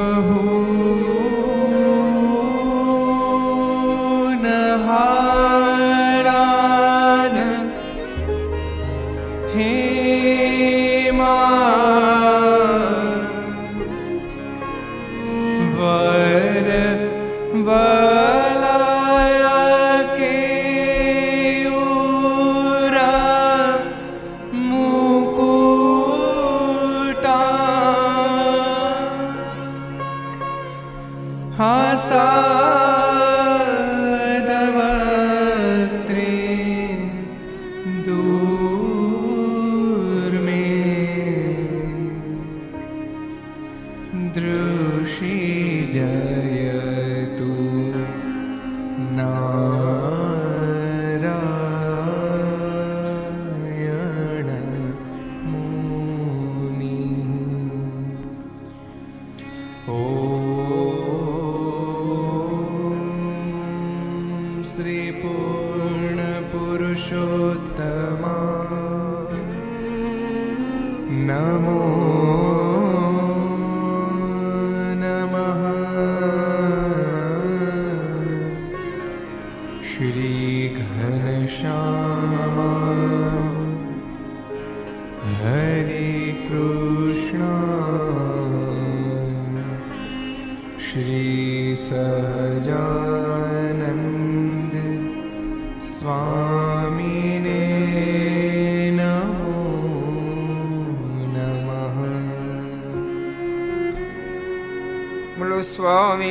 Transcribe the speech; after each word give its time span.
Oh. 0.00 1.17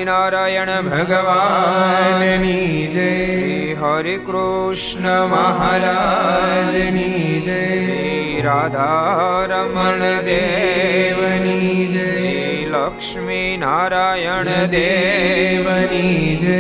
Swaminarayan 0.07 0.85
ભગવાનની 0.85 2.75
જય 2.90 3.07
શ્રી 3.22 3.75
હરે 3.75 4.13
કૃષ્ણ 4.19 5.07
મહારાજની 5.31 7.23
જય 7.41 7.57
શ્રી 7.63 8.41
રાધારમણ 8.41 10.06
દેવની 10.23 11.73
જય 11.88 12.06
શ્રી 12.06 12.63
લક્ષ્મી 12.69 13.51
નારાયણ 13.57 14.53
દેવની 14.72 16.24
જય 16.38 16.56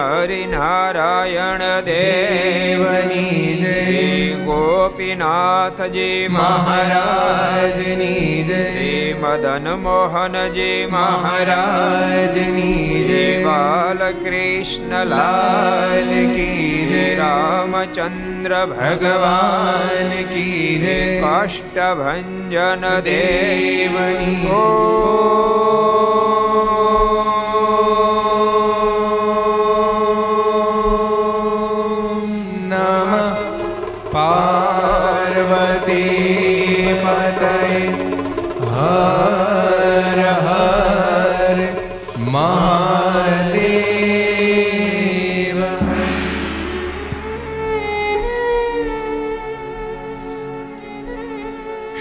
શ્રી 0.00 0.26
નરી 0.26 0.46
નારાયણ 0.46 1.80
દેવની 1.80 3.56
શ્રી 3.56 4.42
ગોપીનાથજી 4.44 6.28
મહારાજની 6.30 8.44
શ્રી 8.44 9.14
મદન 9.22 9.74
મોહનજી 9.74 10.88
મહારાજની 10.90 12.76
શ્રી 12.76 13.44
બાલકૃષ્ણલાલ 13.44 16.08
કી 16.08 16.86
જય. 16.90 17.14
રામચંદ્ર 17.14 18.66
ભગવાન 18.66 20.08
કી 20.08 20.78
જય. 20.78 21.20
કાષ્ટભંજન 21.20 23.00
દેવની. 23.00 24.46
ઓ 24.46 24.90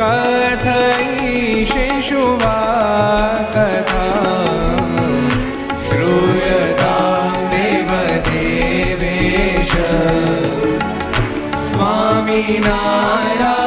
कथयि 0.00 1.64
शिशु 1.72 2.22
वा 2.42 2.58
कथा 3.54 4.06
श्रूयतां 5.84 7.30
देवदेवेश 7.54 8.52
स्वामिनारा 11.68 13.57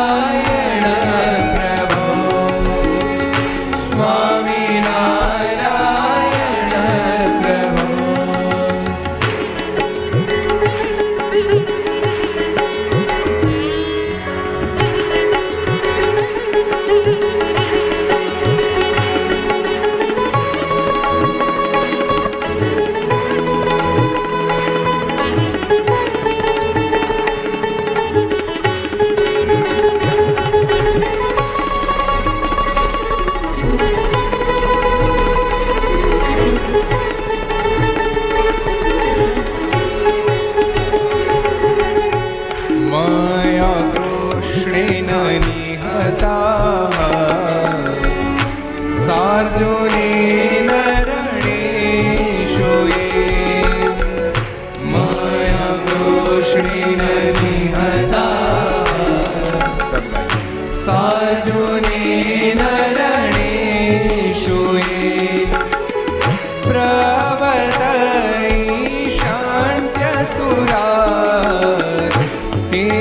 Hey 72.72 73.01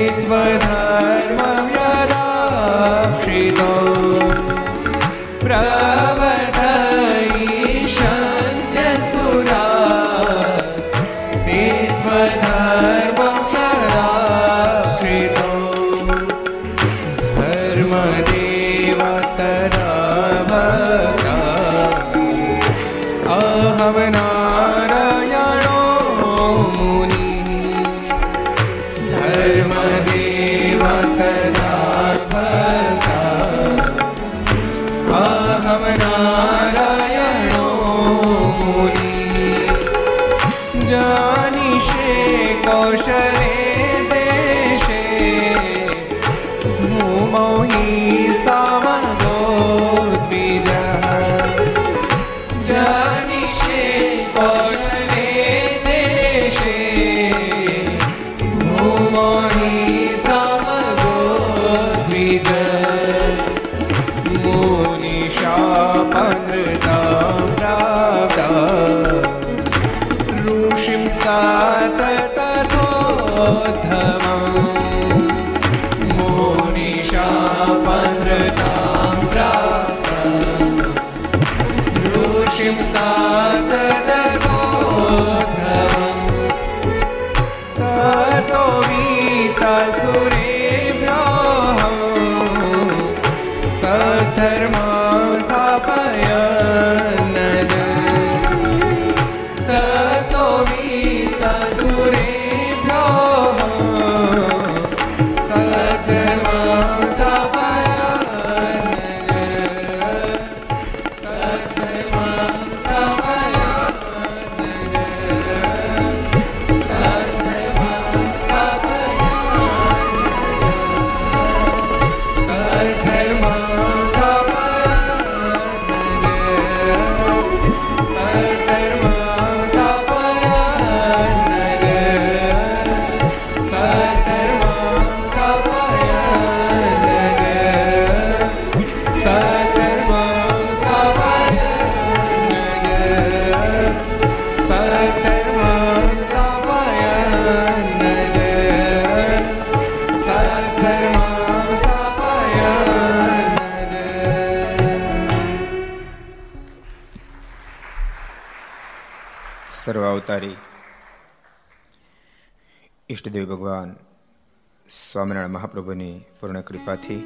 સ્વામિનારાયણ 165.20 165.54
મહાપ્રભુની 165.54 166.14
પૂર્ણ 166.38 166.62
કૃપાથી 166.62 167.22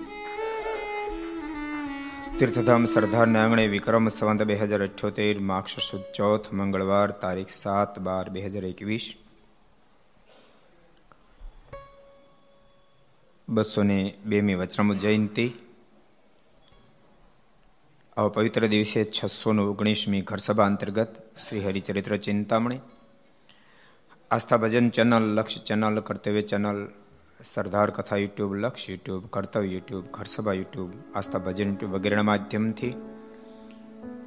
તીર્થધામ 2.38 2.86
સરદારના 2.92 3.42
આંગણે 3.42 3.64
વિક્રમ 3.68 4.06
સંવંત 4.08 4.46
બે 4.50 4.54
હજાર 4.60 4.82
અઠ્યોતેર 4.82 5.42
માક્ષ 5.42 5.76
સુદ 5.84 6.06
ચોથ 6.16 6.48
મંગળવાર 6.52 7.10
તારીખ 7.16 7.52
સાત 7.54 8.00
બાર 8.00 8.24
બે 8.30 8.40
હજાર 8.46 8.64
એકવીસ 8.64 9.06
બસો 13.48 13.84
ને 13.84 14.00
બેમી 14.24 14.58
વચનામૃત 14.60 15.04
જયંતી 15.04 15.50
આવા 18.16 18.34
પવિત્ર 18.34 18.68
દિવસે 18.68 19.00
છસો 19.12 19.50
ને 19.52 19.68
ઓગણીસમી 19.68 20.24
ઘરસભા 20.24 20.68
અંતર્ગત 20.68 21.22
Shri 21.38 21.64
Haricharitra 21.64 22.18
Chintamani 22.18 22.82
Aastha 24.30 24.58
Bhajan 24.58 24.86
channel 24.90 25.24
Laksh 25.32 25.64
channel 25.64 25.96
Kartavya 26.02 26.46
channel 26.50 26.84
Sardar 27.44 27.90
Katha 27.90 28.16
YouTube, 28.16 28.54
Laksh 28.54 28.90
YouTube, 28.90 29.26
Kartavya 29.26 29.68
YouTube, 29.68 30.04
Gharsabha 30.10 30.52
YouTube, 30.52 30.90
Aastha 31.14 31.38
Bhajan 31.38 31.68
YouTube 31.68 31.92
વગેરેના 31.92 32.22
માધ્યમથી 32.22 32.90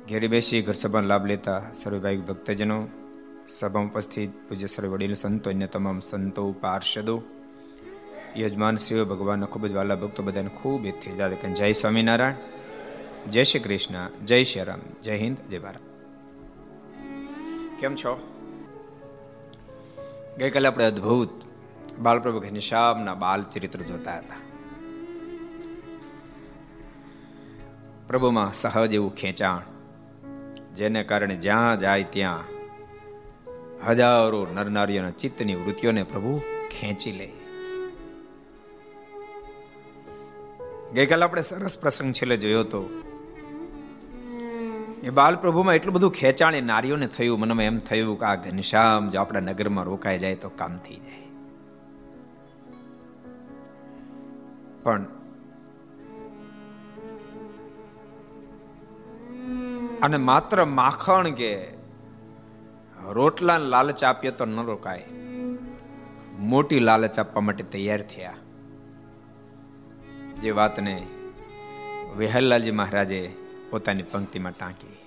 ઘેરી 0.09 0.27
બેસી 0.27 0.61
ઘરસભાનો 0.61 1.07
લાભ 1.07 1.25
લેતા 1.25 1.61
સર્વભાઈ 1.73 2.17
ભક્તજનો, 2.17 2.87
સભા 3.47 3.79
ઉપસ્થિત 3.79 4.29
પૂજ્ય 4.49 4.65
સર્વ 4.65 4.89
વડીલ, 4.89 5.13
સંતો, 5.13 5.49
અન્ય 5.49 5.67
તમામ 5.67 5.99
સંતો, 5.99 6.51
પાર્ષદો, 6.51 7.21
યજમાન 8.37 8.75
શિવ 8.75 9.05
ભગવાનના 9.05 9.45
ખૂબ 9.45 9.67
જ 9.67 9.73
વાલા 9.73 9.95
ભક્તો 9.95 10.23
બધાને 10.23 10.49
ખૂબ 10.61 10.85
એથી 10.85 11.15
જાદ 11.15 11.33
જય 11.33 11.71
સ્વામિનારાયણ. 11.71 12.33
જય 13.31 13.43
શ્રી 13.43 13.59
કૃષ્ણ. 13.59 14.25
જય 14.25 14.43
શ્રી 14.43 14.63
રામ. 14.63 14.79
જય 15.03 15.17
હિન્દ. 15.17 15.37
જય 15.49 15.59
ભારત. 15.59 15.79
કેમ 17.79 17.95
છો? 17.95 18.33
ગઈકાલે 20.39 20.67
આપણે 20.67 20.85
અદ્ભુત 20.85 21.46
બાલપ્રભુ 22.03 22.39
ઘનશ્યામના 22.39 23.15
બાલ 23.23 23.41
ચરિત્ર 23.53 23.81
જોતા 23.89 24.17
હતા. 24.19 24.41
પ્રભુમાં 28.07 28.51
સહજ 28.53 28.93
એવું 28.99 29.13
ખેંચાણ, 29.15 29.63
જેને 30.75 31.01
કારણે 31.09 31.35
જ્યાં 31.45 31.81
જાય 31.83 32.05
ત્યાં 32.13 32.45
હજારો 33.87 34.39
નરનારીઓના 34.55 35.19
ચિત્તની 35.21 35.57
વૃત્તિઓને 35.63 36.03
પ્રભુ 36.11 36.33
ખેંચી 36.75 37.15
લે. 37.19 37.29
ગઈકાલે 40.95 41.23
આપણે 41.25 41.43
સરસ 41.49 41.75
પ્રસંગ 41.81 42.11
છેલ્લે 42.17 42.37
જોયો 42.43 42.63
હતો 42.63 42.81
એ 45.03 45.09
બાલ 45.19 45.35
પ્રભુમાં 45.43 45.77
એટલું 45.77 45.95
બધું 45.97 46.17
ખેંચાણ 46.19 46.59
એ 46.59 46.61
નારીઓને 46.71 47.07
થયું, 47.07 47.39
મનમાં 47.41 47.67
એમ 47.71 47.77
થયું 47.89 48.17
કે 48.21 48.25
આ 48.31 48.37
ઘનશ્યામ 48.45 49.03
જો 49.11 49.17
આપણા 49.21 49.47
નગરમાં 49.49 49.85
રોકાઈ 49.91 50.21
જાય 50.23 50.43
તો 50.45 50.49
કામ 50.61 50.75
થઈ 50.85 50.99
જાય. 51.05 51.16
પણ 54.87 55.05
અને 60.01 60.17
માત્ર 60.17 60.65
માખણ 60.65 61.29
કે 61.31 61.51
રોટલા 63.11 63.57
લાલચ 63.57 64.03
આપીએ 64.03 64.31
તો 64.31 64.45
ન 64.45 64.59
રોકાય. 64.65 65.05
મોટી 66.49 66.79
લાલચ 66.79 67.19
આપવા 67.19 67.41
માટે 67.41 67.63
તૈયાર 67.63 68.01
થયા. 68.01 68.33
જે 70.41 70.51
વાતને 70.51 70.95
વેહલાલજી 72.17 72.71
મહારાજે 72.71 73.21
પોતાની 73.69 74.03
પંક્તિમાં 74.03 74.55
ટાંકી. 74.59 74.97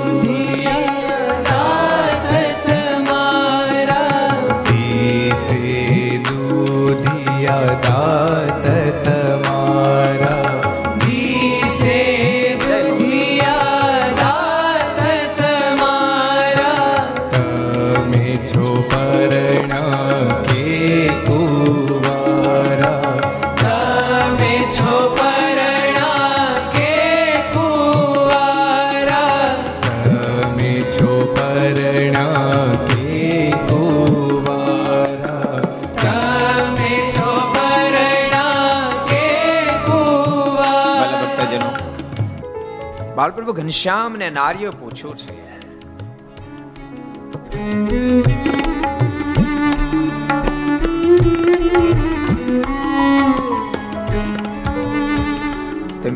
બાલપ્રભુ 43.27 43.53
ઘનશ્યામ 43.53 44.15
ને 44.15 44.29
નાર્ય 44.29 44.69
પૂછ્યું 44.69 45.17
છે. 45.17 45.47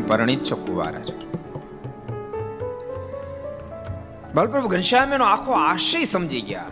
પરણિત 0.06 0.42
છો 0.42 0.56
કુવારા 0.56 1.02
છો. 1.02 1.32
બાલપ્રભુ 4.34 4.68
ઘનશ્યામ 4.68 5.12
એનો 5.12 5.24
આખો 5.24 5.52
આશય 5.52 6.04
સમજી 6.04 6.40
ગયા. 6.40 6.66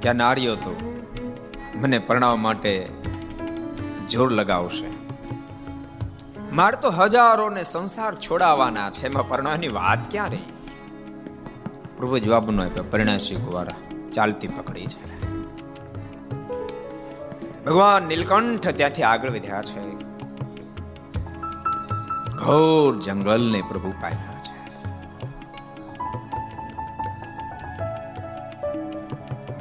ત્યાં 0.00 0.14
નારીઓ 0.14 0.54
તો 0.54 1.02
મને 1.74 1.98
પરણાવવા 1.98 2.36
માટે 2.36 2.88
જોર 4.10 4.32
લગાવશે. 4.32 4.93
મારે 6.54 6.76
તો 6.76 6.90
હજારોને 6.90 7.62
સંસાર 7.62 8.14
છોડાવવાના 8.14 8.90
છે. 8.90 9.06
એમાં 9.06 9.28
પરણવાની 9.28 9.68
વાત 9.68 10.10
ક્યાં 10.10 10.30
રહી? 10.30 10.52
પ્રભુ 11.96 12.18
જવાબ 12.18 12.50
નો 12.50 12.64
આપ્યો 12.64 12.84
પરિણાશી 12.90 13.36
ગુવારા 13.36 13.74
ચાલતી 14.12 14.48
પકડી 14.48 14.86
છે. 14.86 15.22
ભગવાન 17.64 18.02
નીલકંઠ 18.02 18.68
ત્યાંથી 18.68 19.02
આગળ 19.02 19.30
વધ્યા 19.30 19.62
છે. 19.62 19.94
ઘોર 22.30 23.00
જંગલને 23.00 23.62
પ્રભુ 23.68 23.90
પામ્યા 23.90 24.40
છે. 24.40 24.84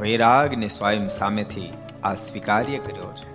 વૈરાગને 0.02 0.68
સ્વયં 0.68 1.10
સામેથી 1.10 1.74
આ 2.04 2.14
સ્વીકાર્ય 2.14 2.78
કર્યો 2.78 3.14
છે. 3.14 3.33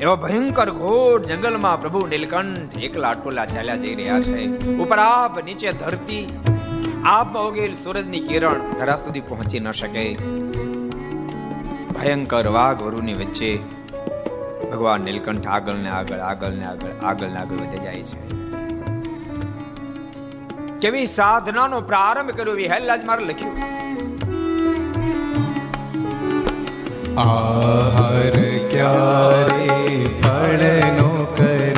એવા 0.00 0.14
ભયંકર 0.14 0.70
ઘોર 0.70 1.24
જંગલમાં 1.24 1.80
પ્રભુ 1.80 2.06
નીલકંઠ 2.06 2.74
એકલા 2.78 3.08
અટોલા 3.08 3.44
ચાલ્યા 3.44 3.76
જઈ 3.76 3.94
રહ્યા 3.94 4.20
છે. 4.20 4.42
ઉપર 4.76 4.98
આપ 4.98 5.44
નીચે 5.44 5.72
ધરતી, 5.72 6.24
આપ 7.04 7.36
ઓગેલ 7.36 7.72
સૂરજની 7.72 8.20
કિરણ 8.20 8.60
ધરા 8.78 8.96
સુધી 8.96 9.20
પહોંચી 9.20 9.60
ન 9.60 9.70
શકે. 9.72 10.04
ભયંકર 11.90 12.48
વાઘ 12.48 12.82
વરુની 12.82 13.14
વચ્ચે 13.14 13.50
ભગવાન 14.72 15.00
નીલકંઠ 15.00 15.46
આગળ 15.46 15.74
ને 15.74 15.88
આગળ 15.88 16.18
આગળ 16.18 16.52
ને 16.52 16.64
આગળ 16.64 16.94
આગળ 17.02 17.28
ને 17.28 17.38
આગળ 17.38 17.56
વધે 17.56 17.78
જાય 17.78 18.02
છે. 18.02 18.18
કેવી 20.78 21.06
સાધનાનો 21.06 21.80
પ્રારંભ 21.80 22.30
કર્યો 22.30 22.54
વિહલ્લાજ 22.54 23.04
મારે 23.04 23.24
લખ્યું. 23.24 23.56
આહાર 27.18 28.45
ક્યારે 28.76 29.68
ફળનો 30.20 31.10
કરે 31.36 31.75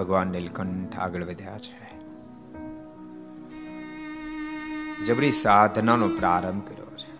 ભગવાન 0.00 0.26
નીલકંઠ 0.26 0.98
આગળ 0.98 1.24
વધ્યા 1.24 1.58
છે. 1.58 1.90
જબરી 5.04 5.32
સાધનાનો 5.32 6.08
પ્રારંભ 6.08 6.68
કર્યો 6.68 6.90
છે. 6.96 7.10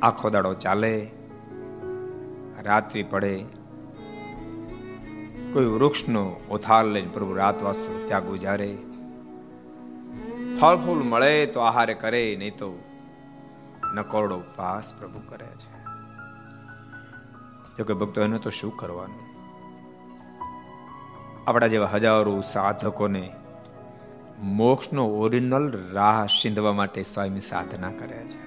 આખો 0.00 0.30
દાડો 0.30 0.54
ચાલે, 0.54 1.10
રાત્રિ 2.62 3.02
પડે, 3.02 3.44
કોઈ 5.52 5.64
વૃક્ષનો 5.64 6.24
ઉથાર 6.50 6.84
લઈને 6.84 7.08
પ્રભુ 7.08 7.34
રાતવાસો 7.34 8.04
ત્યાં 8.08 8.26
ગુજારે. 8.26 8.78
ફળ 10.60 10.76
ફૂલ 10.76 11.02
મળે 11.02 11.46
તો 11.46 11.60
આહાર 11.60 11.94
કરે, 11.94 12.36
નહીં 12.38 12.56
તો 12.56 12.78
નકોરડો 13.94 14.36
ઉપવાસ 14.36 14.94
પ્રભુ 14.94 15.20
કરે 15.28 15.46
છે. 15.46 15.76
જોકે 17.78 17.94
ભક્તો 17.94 18.20
એને 18.20 18.38
તો 18.38 18.50
શું 18.50 18.76
કરવાનું? 18.76 19.25
આપણા 21.46 21.66
જેવા 21.66 21.86
હજારો 21.86 22.40
સાધકોને 22.40 23.32
મોક્ષનો 24.42 25.06
ઓરિજિનલ 25.06 25.90
રાહ 25.92 26.26
સિંધવા 26.26 26.72
માટે 26.72 27.02
સ્વયં 27.02 27.40
સાધના 27.40 27.90
કરે 27.90 28.16
છે. 28.16 28.38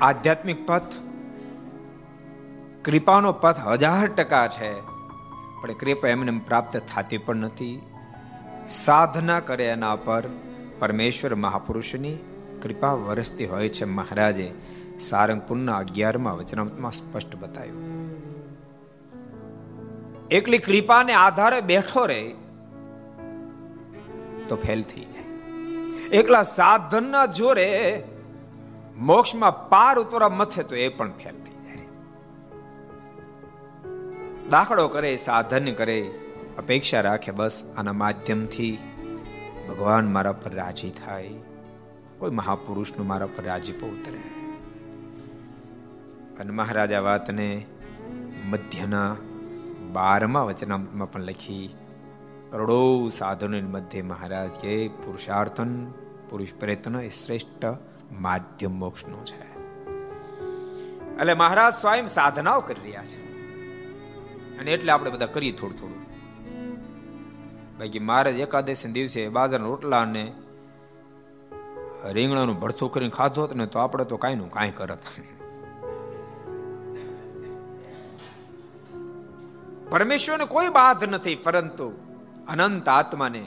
આધ્યાત્મિક 0.00 0.66
પથ 0.66 0.82
કૃપાનો 2.84 3.32
પથ 3.32 3.60
હજાર 3.60 4.06
ટકા 4.06 4.48
છે, 4.48 4.80
પણ 5.62 5.72
કૃપા 5.72 6.08
એમને 6.08 6.40
પ્રાપ્ત 6.46 6.76
થતી 6.76 7.18
પણ 7.18 7.36
નથી. 7.36 7.82
સાધના 8.68 9.40
કરે 9.40 9.66
એના 9.66 9.96
પર 9.96 10.22
પરમેશ્વર 10.78 11.34
મહાપુરુષની 11.34 12.16
કૃપા 12.62 12.92
વરસતી 12.92 13.46
હોય 13.46 13.68
છે. 13.68 13.84
મહારાજે 13.84 14.52
સારંગપુરના 14.98 15.76
અગિયારમાં 15.76 16.36
વચનામતમાં 16.36 16.92
સ્પષ્ટ 16.92 17.36
બતાવ્યું. 17.36 17.92
એકલી 20.32 20.58
કૃપાને 20.58 21.12
આધારે 21.12 21.60
બેઠો 21.60 22.06
રહે, 22.06 22.22
તો 24.48 24.56
ફેલ 24.56 24.82
થઈ 24.82 25.04
જાય. 25.04 25.24
એકલા 26.12 26.42
સાધનના 26.42 27.26
જોરે 27.26 27.68
મોક્ષમાં 28.96 29.68
પાર 29.68 29.98
ઉતરવા 29.98 30.28
મથે 30.28 30.62
તો 30.62 30.76
એ 30.76 30.88
પણ 30.88 31.10
ફેલ 31.10 31.34
થઈ 31.34 31.58
જાય. 31.64 31.86
દાખલો 34.50 34.88
કરે, 34.88 35.16
સાધન 35.16 35.72
કરે, 35.72 35.98
અપેક્ષા 36.58 37.00
રાખે, 37.00 37.32
બસ 37.32 37.74
આના 37.76 37.92
માધ્યમથી 37.92 38.78
ભગવાન 39.68 40.12
મારા 40.12 40.32
પર 40.32 40.52
રાજી 40.54 40.90
થાય. 40.90 41.30
કોઈ 42.18 42.30
મહાપુરુષનું 42.30 43.06
મારા 43.06 43.26
પર 43.26 43.44
રાજીપો 43.44 43.86
ઉતરે 43.86 44.22
અને 46.40 46.50
મહારાજા 46.50 47.00
વાતને 47.00 47.66
મધ્યના 48.44 49.16
બારમા 49.92 50.42
વચનામાં 50.42 51.12
પણ 51.12 51.20
લખી, 51.20 51.76
કરોડો 52.50 53.08
સાધનો 53.08 53.68
મધ્ય 53.68 54.02
મહારાજ 54.02 54.50
કે 54.50 54.88
પુરુષાર્થન, 54.88 55.86
પુરુષ 56.30 56.48
પ્રયત્ન 56.60 57.00
એ 57.00 57.08
શ્રેષ્ઠ 57.08 57.64
માધ્યમ 58.20 58.78
મોક્ષનો 58.78 59.24
છે. 59.24 59.52
એટલે 61.16 61.34
મહારાજ 61.34 61.72
સ્વયં 61.72 62.06
સાધનાઓ 62.06 62.60
કરી 62.60 62.80
રહ્યા 62.82 63.04
છે. 63.04 63.32
અને 64.58 64.70
એટલે 64.70 64.92
આપણે 64.92 65.10
બધા 65.10 65.26
કરીએ 65.26 65.52
થોડું 65.52 65.76
થોડું. 65.76 66.02
બાકી 67.78 67.98
મહારાજ 67.98 68.34
એકાદશી 68.34 68.92
દિવસે 68.92 69.28
બાજરાના 69.28 69.64
રોટલા 69.64 70.00
અને 70.00 70.32
રીંગણાનું 72.10 72.60
ભડથું 72.60 72.92
કરીને 72.92 73.10
ખાધો 73.10 73.48
ને 73.54 73.66
તો 73.66 73.78
આપણે 73.78 74.04
તો 74.04 74.16
કાંઈ 74.16 74.34
નું 74.34 74.50
કાંઈ 74.50 74.70
કરત. 74.70 74.98
પરમેશ્વરને 79.92 80.44
કોઈ 80.44 80.68
બાધ 80.68 81.04
નથી, 81.04 81.34
પરંતુ 81.34 81.92
અનંત 82.48 82.88
આત્માને 82.88 83.44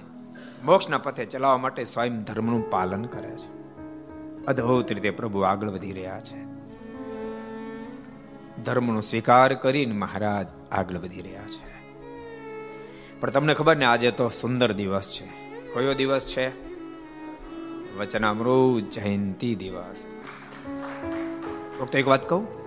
મોક્ષના 0.64 0.98
પથે 0.98 1.26
ચલાવવા 1.26 1.58
માટે 1.58 1.84
સ્વયં 1.84 2.20
ધર્મનું 2.20 2.70
પાલન 2.70 3.06
કરે 3.06 3.32
છે. 3.32 3.78
અદ્ભુત 4.46 4.92
રીતે 4.92 5.10
પ્રભુ 5.10 5.40
આગળ 5.40 5.70
વધી 5.70 5.92
રહ્યા 5.92 6.20
છે. 6.20 6.44
ધર્મનો 8.64 9.02
સ્વીકાર 9.02 9.54
કરીને 9.54 9.96
મહારાજ 9.96 10.50
આગળ 10.72 10.98
વધી 10.98 11.22
રહ્યા 11.22 11.42
છે. 11.42 11.92
પણ 13.20 13.30
તમને 13.30 13.54
ખબર 13.54 13.78
ને, 13.78 13.86
આજે 13.86 14.12
તો 14.12 14.30
સુંદર 14.30 14.72
દિવસ 14.72 15.12
છે. 15.12 15.26
કયો 15.74 15.94
દિવસ 15.94 16.26
છે? 16.26 16.48
વચનામૃત 17.98 18.84
જયંતિ 18.84 19.56
દિવસ. 19.56 20.06
એક 21.94 22.08
વાત 22.08 22.30
કહું? 22.30 22.65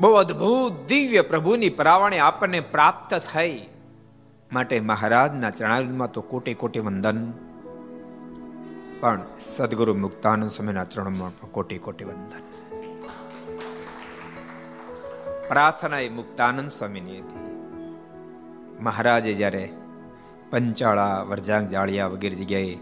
બહુ 0.00 0.12
અદ્ભુત 0.12 0.88
દિવ્ય 0.88 1.22
પ્રભુની 1.22 1.68
પરાવણે 1.68 2.18
આપણને 2.18 2.60
પ્રાપ્ત 2.60 3.14
થઈ. 3.14 3.66
માટે 4.52 4.80
મહારાજના 4.80 5.50
ચરણામાં 5.50 6.12
તો 6.12 6.20
કોટી 6.20 6.54
કોટે 6.54 6.80
વંદન. 6.80 7.32
પણ 9.00 9.20
સદગુરુ 9.40 9.94
મુક્તાનંદ 9.94 10.50
સ્વામીના 10.50 10.84
ચરણમાં 10.84 11.40
પણ 11.40 11.48
કોટી 11.48 11.78
કોટે 11.78 12.04
વંદન. 12.04 12.40
પ્રાર્થના 15.48 15.98
એ 15.98 16.08
મુક્તાનંદ 16.08 16.68
સ્વામીની 16.68 17.18
હતી. 17.18 17.62
મહારાજે 18.80 19.32
જ્યારે 19.32 19.72
પંચાળા, 20.50 21.22
વરજાંગ, 21.22 21.68
જાળિયા 21.68 22.06
વગેરે 22.06 22.34
જગ્યાએ 22.34 22.78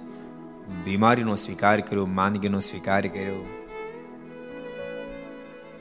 બીમારીનો 0.85 1.35
સ્વીકાર 1.35 1.81
કર્યો, 1.81 2.07
માંદગીનો 2.07 2.61
સ્વીકાર 2.61 3.07
કર્યો 3.07 3.64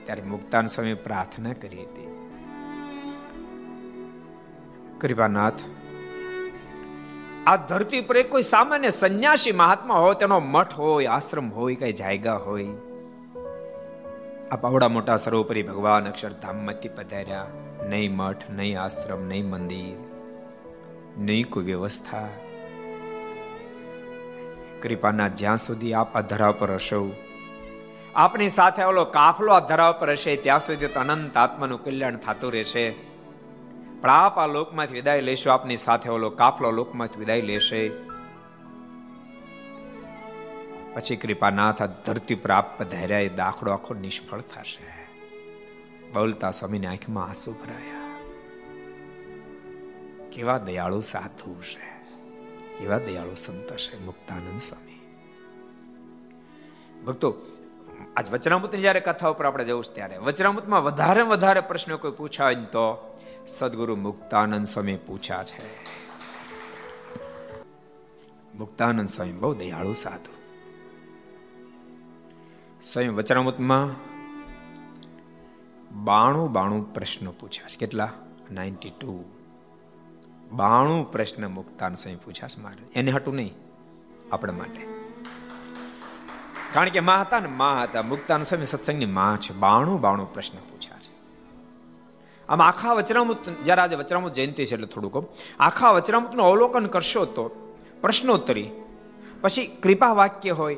ત્યારે 0.06 0.22
મુક્તાન 0.22 0.68
સ્વામી 0.68 0.94
પ્રાર્થના 0.94 1.54
કરી 1.54 1.82
હતી. 1.82 2.10
કૃપાનાથ, 5.02 5.60
આ 7.48 7.56
ધરતી 7.56 8.02
પર 8.02 8.24
કોઈ 8.24 8.42
સામાન્ય 8.42 8.90
સંન્યાસી 8.90 9.52
મહાત્મા 9.52 9.96
હોય, 9.96 10.16
તેનો 10.16 10.40
મઠ 10.40 10.74
હોય, 10.74 11.06
આશ્રમ 11.06 11.50
હોય, 11.50 11.76
કઈ 11.76 11.94
જાયગા 11.94 12.36
હોય. 12.36 12.68
આ 14.52 14.56
પાવડા 14.56 14.88
મોટા 14.88 15.18
સરોપરી 15.18 15.64
ભગવાન 15.64 16.08
અક્ષરધામમાંથી 16.08 16.90
પધાર્યા. 16.90 17.48
નહીં 17.90 18.16
મઠ, 18.16 18.44
નહીં 18.50 18.82
આશ્રમ, 18.82 19.28
નહીં 19.28 19.50
મંદિર, 19.50 19.98
નહીં 21.18 21.50
કોઈ 21.50 21.64
વ્યવસ્થા. 21.64 22.28
કૃપાના 24.82 25.28
જ્યાં 25.28 25.58
સુધી 25.58 25.94
આપ 25.94 26.16
આ 26.16 26.22
ધરા 26.22 26.52
પર 26.52 26.72
હશો 26.72 27.16
આપની 28.16 28.50
સાથે 28.50 28.84
ઓલો 28.84 29.06
કાફલો 29.06 29.54
આ 29.54 29.60
ધરા 29.60 29.92
પર 29.92 30.10
હશે, 30.10 30.36
ત્યાં 30.36 30.60
સુધી 30.60 30.88
તો 30.88 31.00
અનંત 31.00 31.38
આત્માનું 31.38 31.84
કલ્યાણ 31.84 32.18
થતું 32.18 32.52
રહેશે. 32.52 32.90
પણ 34.02 34.10
આપ 34.10 34.38
આ 34.40 34.48
લોકમાંથી 34.48 34.94
વિદાય 34.94 35.22
લેશો, 35.22 35.50
આપની 35.50 35.78
સાથે 35.78 36.10
ઓલો 36.10 36.30
કાફલો 36.30 36.72
લોકમાંથી 36.72 37.20
વિદાય 37.20 37.42
લેશે. 37.42 37.90
પછી 40.94 41.16
કૃપાનાથ 41.16 41.82
આ 41.82 41.86
ધરતી 41.86 42.36
પર 42.36 42.52
આપ 42.52 42.80
પધાર્યા 42.80 43.20
એ 43.20 43.30
દાખલો 43.30 43.72
આખો 43.72 43.94
નિષ્ફળ 43.94 44.42
થશે. 44.42 45.08
બોલતા 46.14 46.52
સ્વામીની 46.52 46.88
આંખમાં 46.88 47.26
આંસુ 47.26 47.52
ભરાયા. 47.52 48.20
કેવા 50.32 50.58
દયાળુ 50.58 51.02
સાધુ 51.02 51.62
છે. 51.62 52.02
કેવા 52.78 52.98
દયાળુ 52.98 53.36
સંત 53.36 53.78
છે, 53.78 54.06
મુક્તાનંદ 54.06 54.60
સ્વામી. 54.60 54.94
ભક્તો 57.06 57.36
આજ 58.18 58.32
વચનામૃતની 58.32 58.82
જયારે 58.82 59.00
કથા 59.00 59.28
ઉપર 59.28 59.46
આપણે 59.46 59.66
જવું 59.66 59.84
ત્યારે, 59.94 60.18
વચનામૃતમાં 60.18 60.84
વધારે 60.84 61.22
વધારે 61.22 61.60
પ્રશ્નો 61.60 61.98
કોઈ 61.98 62.12
પૂછાય 62.12 62.56
તો 62.56 63.18
સદગુરુ 63.48 63.96
મુક્તાનંદ 63.96 64.66
સ્વામી 64.66 64.96
પૂછ્યા 64.96 65.44
છે. 65.44 65.84
મુક્તાનંદ 68.58 69.10
સ્વામી 69.10 69.32
બહુ 69.32 69.54
દયાળુ 69.54 69.94
સાધુ. 69.94 70.34
સ્વયં 72.84 73.16
વચનામૃતમાં 73.16 73.90
બાણું 76.04 76.52
બાણું 76.52 76.94
પ્રશ્નો 76.94 77.32
પૂછ્યા 77.32 77.68
છે. 77.68 77.78
કેટલા? 77.78 78.12
Ninety 78.52 78.90
two. 78.90 79.24
બાણું 80.52 81.12
પ્રશ્ન 81.12 81.48
મુક્તાન 81.48 81.96
સ્વામી 81.96 82.18
પૂછ્યા 82.18 82.48
છે 82.48 82.62
મારે. 82.62 83.00
એને 83.00 83.12
હટું 83.12 83.36
નહીં. 83.36 83.54
આપણા 84.32 84.54
માટે. 84.54 85.03
કારણ 86.74 86.90
કે 86.90 87.00
મા 87.00 87.22
હતા 87.22 87.40
ને, 87.40 87.48
મા 87.48 87.84
હતા. 87.84 88.02
મુક્તાન 88.02 88.44
સ્વામી 88.44 88.66
સત્સંગની 88.66 89.06
મા 89.06 89.38
છે. 89.40 89.54
બાણું 89.54 90.02
બાણું 90.02 90.34
પ્રશ્ન 90.34 90.58
પૂછ્યા 90.58 90.98
છે. 90.98 91.14
આમ 92.50 92.62
આખા 92.62 92.94
વચરામૃત 92.94 93.50
જ્યારે 93.64 93.82
આજે 93.82 93.96
વચરામૃત 93.96 94.34
જયંતિ 94.34 94.66
છે 94.66 94.74
એટલે 94.74 94.88
થોડુંક 94.88 95.30
આખા 95.60 95.92
વચનામૃતનું 95.92 96.46
અવલોકન 96.46 96.86
કરશો 96.86 97.26
તો 97.26 97.50
પ્રશ્નોત્તરી. 98.02 98.70
પછી 99.42 99.68
કૃપા 99.68 100.14
વાક્ય 100.14 100.52
હોય 100.52 100.78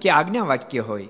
કે 0.00 0.10
આજ્ઞા 0.10 0.44
વાક્ય 0.44 0.80
હોય, 0.80 1.08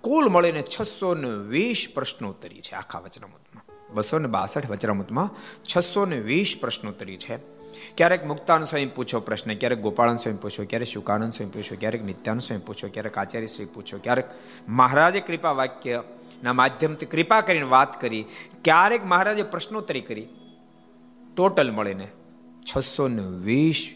કુલ 0.00 0.28
મળીને 0.28 0.62
છસો 0.62 1.14
ને 1.14 1.28
વીસ 1.28 1.88
પ્રશ્નોત્તરી 1.94 2.60
છે 2.60 2.74
આખા 2.74 2.98
વચનામૃતમાં. 2.98 3.94
બસો 3.94 4.18
ને 4.18 4.28
બાસઠ 4.28 4.70
વચનામૃતમાં 4.70 5.30
છસો 5.62 6.06
ને 6.06 6.20
વીસ 6.20 6.58
પ્રશ્નોત્તરી 6.60 7.16
છે. 7.16 7.55
ક્યારેક 7.96 8.26
મુક્તાન 8.26 8.64
સ્વયં 8.64 8.94
પૂછો 8.94 9.20
પ્રશ્ન, 9.20 9.54
ક્યારેક 9.54 9.80
ગોપાળન 9.80 10.16
સ્વયં 10.16 10.40
પૂછો, 10.40 10.64
ક્યારેક 10.64 10.88
શુકાનંદ 10.88 11.32
સ્વયં 11.32 11.52
પૂછો, 11.52 11.76
ક્યારેક 11.80 12.04
નિત્યાનંદ 12.04 12.42
સ્વયં 12.42 12.64
પૂછો, 12.64 12.88
ક્યારેક 12.88 13.18
આચાર્ય 13.18 13.46
શ્રી 13.46 13.64
પૂછો, 13.64 13.98
ક્યારેક 13.98 14.30
મહારાજે 14.68 15.20
કૃપા 15.20 15.50
વાક્ય 15.50 16.02
ના 16.42 16.52
માધ્યમથી 16.52 17.06
કૃપા 17.06 17.40
કરીને 17.40 17.62
વાત 17.62 18.00
કરી, 18.00 18.24
ક્યારેક 18.64 19.04
મહારાજે 19.04 19.42
પ્રશ્નોત્તરી 19.42 20.00
કરી. 20.00 20.28
ટોટલ 21.36 21.70
મળીને 21.70 22.08
છસો 22.76 23.08
ને 23.08 23.22
વીસ 23.22 23.94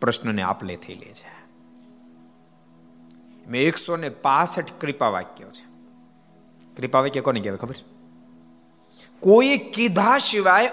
પ્રશ્નોને 0.00 0.42
આપલે 0.42 0.76
થઈ 0.76 0.94
લે 0.94 1.14
છે. 1.14 1.38
મેં 3.50 3.62
એકસો 3.62 3.96
ને 3.96 4.08
પાસઠ 4.08 4.64
કૃપા 4.80 5.08
વાક્યો 5.08 5.50
છે. 5.50 5.68
કૃપા 6.76 7.00
વાક્ય 7.00 7.20
કોને 7.20 7.40
કહેવાય 7.40 7.58
ખબર? 7.58 7.74
કોઈ 9.20 9.56
કીધા 9.56 10.18
સિવાય 10.18 10.70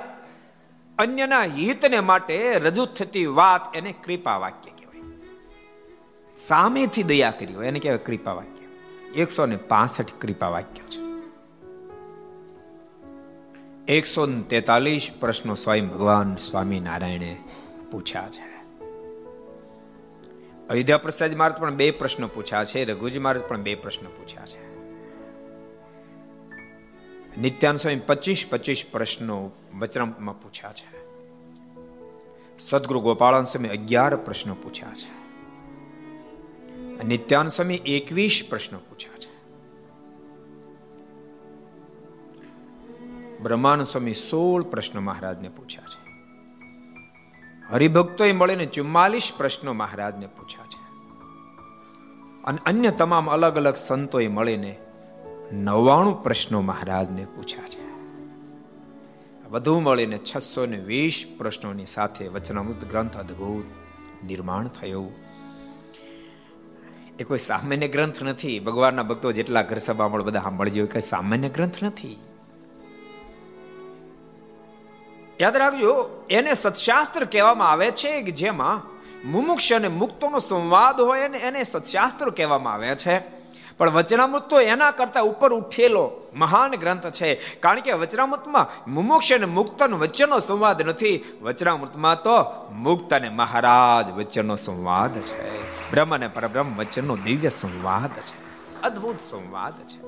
અન્યના 0.99 1.43
હિતને 1.43 1.99
માટે 1.99 2.53
રજૂ 2.53 2.85
થતી 2.85 3.25
વાત 3.25 3.75
એને 3.75 3.91
કૃપા 3.91 4.37
વાક્ય 4.37 4.71
કહેવાય. 4.71 5.01
સામેથી 6.35 7.03
દયા 7.03 7.31
કરી 7.31 7.53
હોય 7.53 7.67
એને 7.67 7.79
કહેવાય 7.79 7.97
કૃપા 7.97 8.33
વાક્ય 8.33 8.65
એકસો 9.21 9.45
ને 9.45 9.55
પાસઠ 9.55 10.05
કૃપા 10.21 10.49
વાક્ય 10.49 10.81
છે. 10.81 11.05
એકસો 13.87 14.27
તેતાલીસ 14.27 15.11
પ્રશ્નો 15.19 15.55
સ્વયં 15.55 15.87
ભગવાન 15.87 16.35
સ્વામિનારાયણે 16.35 17.37
પૂછ્યા 17.91 18.29
છે. 18.29 18.55
અયોધ્યા 20.69 20.97
પ્રસાદ 20.97 21.35
મહારાજ 21.35 21.59
પણ 21.59 21.75
બે 21.75 21.91
પ્રશ્નો 21.91 22.27
પૂછ્યા 22.27 22.63
છે, 22.63 22.85
રઘુજી 22.85 23.19
મહારાજ 23.19 23.43
પણ 23.43 23.57
બે 23.57 23.75
પ્રશ્નો 23.75 24.09
પૂછ્યા 24.09 24.45
છે. 24.45 24.74
નિત્યાન 27.41 27.75
સ્વામી 27.75 27.95
પચીસ 27.95 28.45
પચીસ 28.49 28.85
પ્રશ્નો 28.91 29.51
વચરામાં 29.79 30.41
પૂછ્યા 30.41 30.73
છે. 30.73 31.05
સદગુરુ 32.59 32.99
ગોપાળન 32.99 33.43
સ્વામી 33.43 33.69
અગિયાર 33.69 34.15
પ્રશ્નો 34.15 34.53
પૂછ્યા 34.53 34.93
છે. 34.93 35.25
નિત્યાન 37.03 37.47
સ્વામી 37.47 37.75
એકવીસ 37.75 38.47
પ્રશ્નો 38.49 38.79
પૂછ્યા 38.79 39.17
છે. 39.17 39.35
બ્રહ્માન 43.39 43.83
સ્વામી 43.83 44.13
સોળ 44.13 44.63
પ્રશ્નો 44.63 45.01
મહારાજને 45.01 45.49
પૂછ્યા 45.49 45.83
છે. 45.83 46.05
હરિભક્તોએ 47.73 48.31
મળીને 48.31 48.65
ચુમ્માલીસ 48.65 49.31
પ્રશ્નો 49.37 49.73
મહારાજને 49.73 50.27
પૂછ્યા 50.27 50.65
છે. 50.65 50.85
અને 52.43 52.57
અન્ય 52.65 52.91
તમામ 52.91 53.29
અલગ 53.29 53.55
અલગ 53.55 53.73
સંતોએ 53.73 54.27
મળીને 54.27 54.77
નવ્વાણું 55.53 56.23
પ્રશ્નો 56.23 56.61
મહારાજને 56.61 57.25
પૂછ્યા 57.35 57.67
છે. 57.67 57.85
વધુ 59.49 59.79
મળીને 59.79 60.17
છસો 60.17 60.65
ને 60.65 60.77
વીસ 60.77 61.35
પ્રશ્નોની 61.37 61.85
સાથે 61.85 62.27
વચનામૃત 62.27 62.85
ગ્રંથ 62.85 63.17
અદ્ભુત 63.17 63.65
નિર્માણ 64.25 64.67
થયું. 64.67 65.13
એ 67.19 67.23
કોઈ 67.23 67.37
સામાન્ય 67.37 67.87
ગ્રંથ 67.87 68.23
નથી. 68.23 68.59
ભગવાનના 68.59 69.03
ભક્તો 69.03 69.31
જેટલા 69.31 69.61
ઘર 69.61 69.77
સભા 69.77 70.07
બધા 70.07 70.39
સાંભળજો 70.39 70.85
કે 70.85 70.99
સામાન્ય 70.99 71.49
ગ્રંથ 71.49 71.83
નથી. 71.83 72.19
યાદ 75.41 75.57
રાખજો, 75.57 76.23
એને 76.29 76.53
સત્શાસ્ત્ર 76.53 77.25
કહેવામાં 77.25 77.71
આવે 77.71 77.91
છે 77.91 78.21
કે 78.21 78.31
જેમાં 78.31 78.95
મુમુક્ષ 79.31 79.73
અને 79.73 79.87
મુક્તોનો 79.87 80.39
સંવાદ 80.39 81.01
હોય 81.01 81.27
ને 81.27 81.37
એને 81.37 81.63
સત્શાસ્ત્ર 81.63 82.29
કહેવામાં 82.29 82.73
આવે 82.73 82.95
છે. 82.95 83.44
પણ 83.77 83.89
વચનામૃત 83.89 84.49
તો 84.49 84.59
એના 84.59 84.91
કરતા 84.91 85.21
ઉપર 85.21 85.53
ઉઠેલો 85.53 86.27
મહાન 86.33 86.75
ગ્રંથ 86.75 87.07
છે. 87.07 87.35
કારણ 87.59 87.79
કે 87.79 87.91
વચનામૃતમાં 87.91 88.91
મુમુક્ષ 88.93 89.33
અને 89.33 89.45
મુક્તન 89.45 89.93
વચ્ચેનો 89.93 90.39
સંવાદ 90.39 90.81
નથી. 90.81 91.23
વચનામૃતમાં 91.41 92.21
તો 92.21 92.31
મુક્ત 92.71 93.13
અને 93.13 93.29
મહારાજ 93.29 94.11
વચ્ચેનો 94.11 94.55
સંવાદ 94.55 95.19
છે. 95.19 95.65
બ્રહ્મ 95.91 96.15
અને 96.15 96.27
પરબ્રહ્મ 96.27 96.75
વચ્ચેનો 96.75 97.17
દિવ્ય 97.17 97.49
સંવાદ 97.49 98.09
છે. 98.09 98.45
અદ્ભુત 98.81 99.19
સંવાદ 99.19 99.73
છે. 99.73 100.05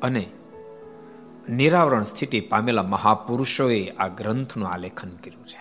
અને 0.00 0.26
નિરાવરણ 1.48 2.04
સ્થિતિ 2.04 2.40
પામેલા 2.40 2.82
મહાપુરુષોએ 2.82 3.88
આ 3.88 4.08
ગ્રંથનું 4.08 4.68
આલેખન 4.68 5.08
કર્યું 5.08 5.46
છે. 5.46 5.57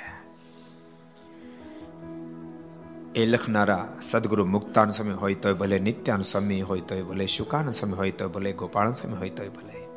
એ 3.18 3.26
લખનારા 3.26 3.88
સદગુરુ 4.02 4.46
મુક્તાન 4.46 4.92
સ્વામી 4.92 5.14
હોય 5.14 5.34
તોય 5.34 5.54
ભલે, 5.54 5.80
નિત્યાન 5.80 6.22
સ્વામી 6.22 6.62
હોય 6.62 6.80
તોય 6.80 7.02
ભલે, 7.02 7.26
શુકાન 7.28 7.72
સ્વામી 7.72 7.94
હોય 7.94 8.12
તોય 8.12 8.28
ભલે, 8.28 8.52
ગોપાલ 8.52 8.92
સ્વામી 8.92 9.18
હોય 9.18 9.30
તોય 9.30 9.50
ભલે. 9.50 9.88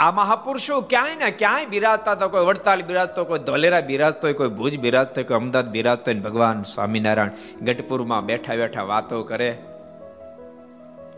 આ 0.00 0.10
મહાપુરુષો 0.10 0.80
ક્યાંય 0.80 1.14
ને 1.14 1.30
ક્યાંય 1.30 1.64
બિરાજતા 1.64 2.14
તો 2.14 2.28
કોઈ 2.28 2.44
વડતાલ 2.44 2.82
બિરાજતો, 2.82 3.24
કોઈ 3.24 3.38
ધોલેરા 3.38 3.80
બિરાજતો 3.80 4.20
હોય, 4.22 4.32
કોઈ 4.32 4.48
ભુજ 4.48 4.78
બિરાજતો 4.78 5.22
કોઈ 5.22 5.36
અમદાવાદ 5.36 5.70
બિરાજતો 5.70 6.14
ભગવાન 6.14 6.62
સ્વામિનારાયણ 6.62 7.30
ગઢપુરમાં 7.64 8.26
બેઠા 8.26 8.54
બેઠા 8.54 8.82
વાતો 8.82 9.22
કરે. 9.22 9.62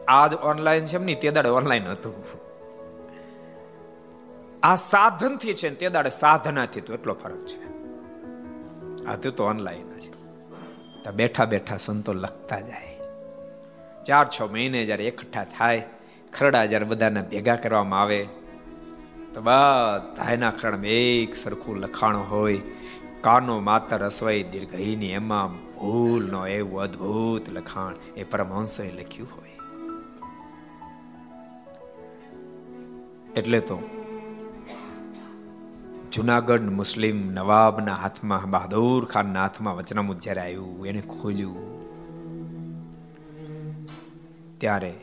આજ 0.09 0.35
ઓનલાઈન 0.35 0.85
છે 0.85 0.97
એમની 0.97 1.15
તે 1.15 1.31
દાડે 1.31 1.49
ઓનલાઈન 1.49 1.87
હતું. 1.87 2.25
આ 4.63 4.75
સાધનથી 4.75 5.53
છે 5.53 5.69
ને 5.69 5.75
તે 5.75 5.89
દાડે 5.89 6.11
સાધનાથી 6.11 6.81
તો 6.81 6.95
એટલો 6.95 7.15
ફરક 7.15 7.47
છે. 7.47 7.61
આ 9.07 9.17
તો 9.17 9.45
ઓનલાઈન 9.45 9.91
છે 9.91 10.20
બેઠા 11.13 11.45
બેઠા 11.45 11.77
સંતો 11.77 12.13
લખતા 12.13 12.61
જાય. 12.61 13.01
ચાર 14.05 14.27
છ 14.29 14.43
મહિને 14.43 14.85
જ્યારે 14.85 15.05
એકઠા 15.05 15.45
થાય, 15.45 15.83
ખરડા 16.33 16.67
જ્યારે 16.67 16.85
બધાને 16.85 17.23
ભેગા 17.23 17.57
કરવામાં 17.57 18.03
આવે, 18.03 18.29
તો 19.35 19.41
બધાના 19.41 20.51
ખરડામાં 20.51 20.87
એક 20.87 21.35
સરખું 21.35 21.79
લખાણ 21.79 22.17
હોય, 22.17 22.61
કાનો 23.21 23.61
માતર 23.61 24.05
અસવાઈ 24.05 24.43
દીર્ઘહીની 24.43 25.13
એમાં 25.13 25.55
ભૂલ 25.57 26.31
નો 26.31 26.47
એવું 26.47 26.81
અદ્ભુત 26.81 27.51
લખાણ. 27.51 27.95
એ 28.17 28.25
પરમહંસએ 28.25 28.91
લખ્યું 28.91 29.29
હોય. 29.31 29.41
એટલે 33.37 33.61
તો 33.61 34.00
જુનાગઢ 36.12 36.70
મુસ્લિમ 36.76 37.18
નવાબના 37.34 37.96
હાથમાં 37.96 38.46
બહાદુર 38.50 39.02
ખાનના 39.06 39.42
હાથમાં 39.42 39.78
વચનામુત 39.78 40.20
જ્યારે 40.26 40.44
આવ્યું 40.44 40.88
એને 40.92 41.02
ખોલ્યું 41.12 41.66
ત્યારે 44.60 44.94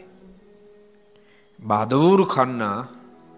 બહાદુર 1.58 2.20
ખાનના 2.26 2.78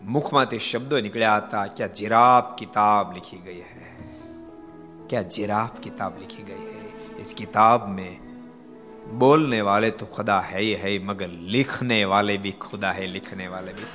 મુખમાંથી 0.09 0.61
શબ્દો 0.69 1.01
નીકળ્યા 1.01 1.39
હતા 1.39 1.65
કે 1.77 1.89
जिराब 1.95 2.45
किताब 2.59 3.13
लिखी 3.13 3.39
गई 3.39 3.63
है 3.71 3.89
क्या 5.09 5.23
जिराब 5.29 5.81
किताब 5.81 6.19
लिखी 6.21 6.43
गई 6.43 6.67
है 6.71 6.85
इस 7.19 7.33
किताब 7.35 7.89
में 7.91 8.13
बोलने 9.19 9.61
वाले 9.63 9.91
तो 10.01 10.07
खुदा 10.09 10.39
है 10.43 10.61
ही 10.61 10.73
है 10.83 10.93
मगर 11.05 11.31
लिखने 11.49 12.01
वाले 12.07 12.37
भी 12.39 12.53
खुदा 12.61 12.93
है 12.93 13.07
लिखने 13.09 13.49
वाले 13.49 13.73
भी 13.73 13.87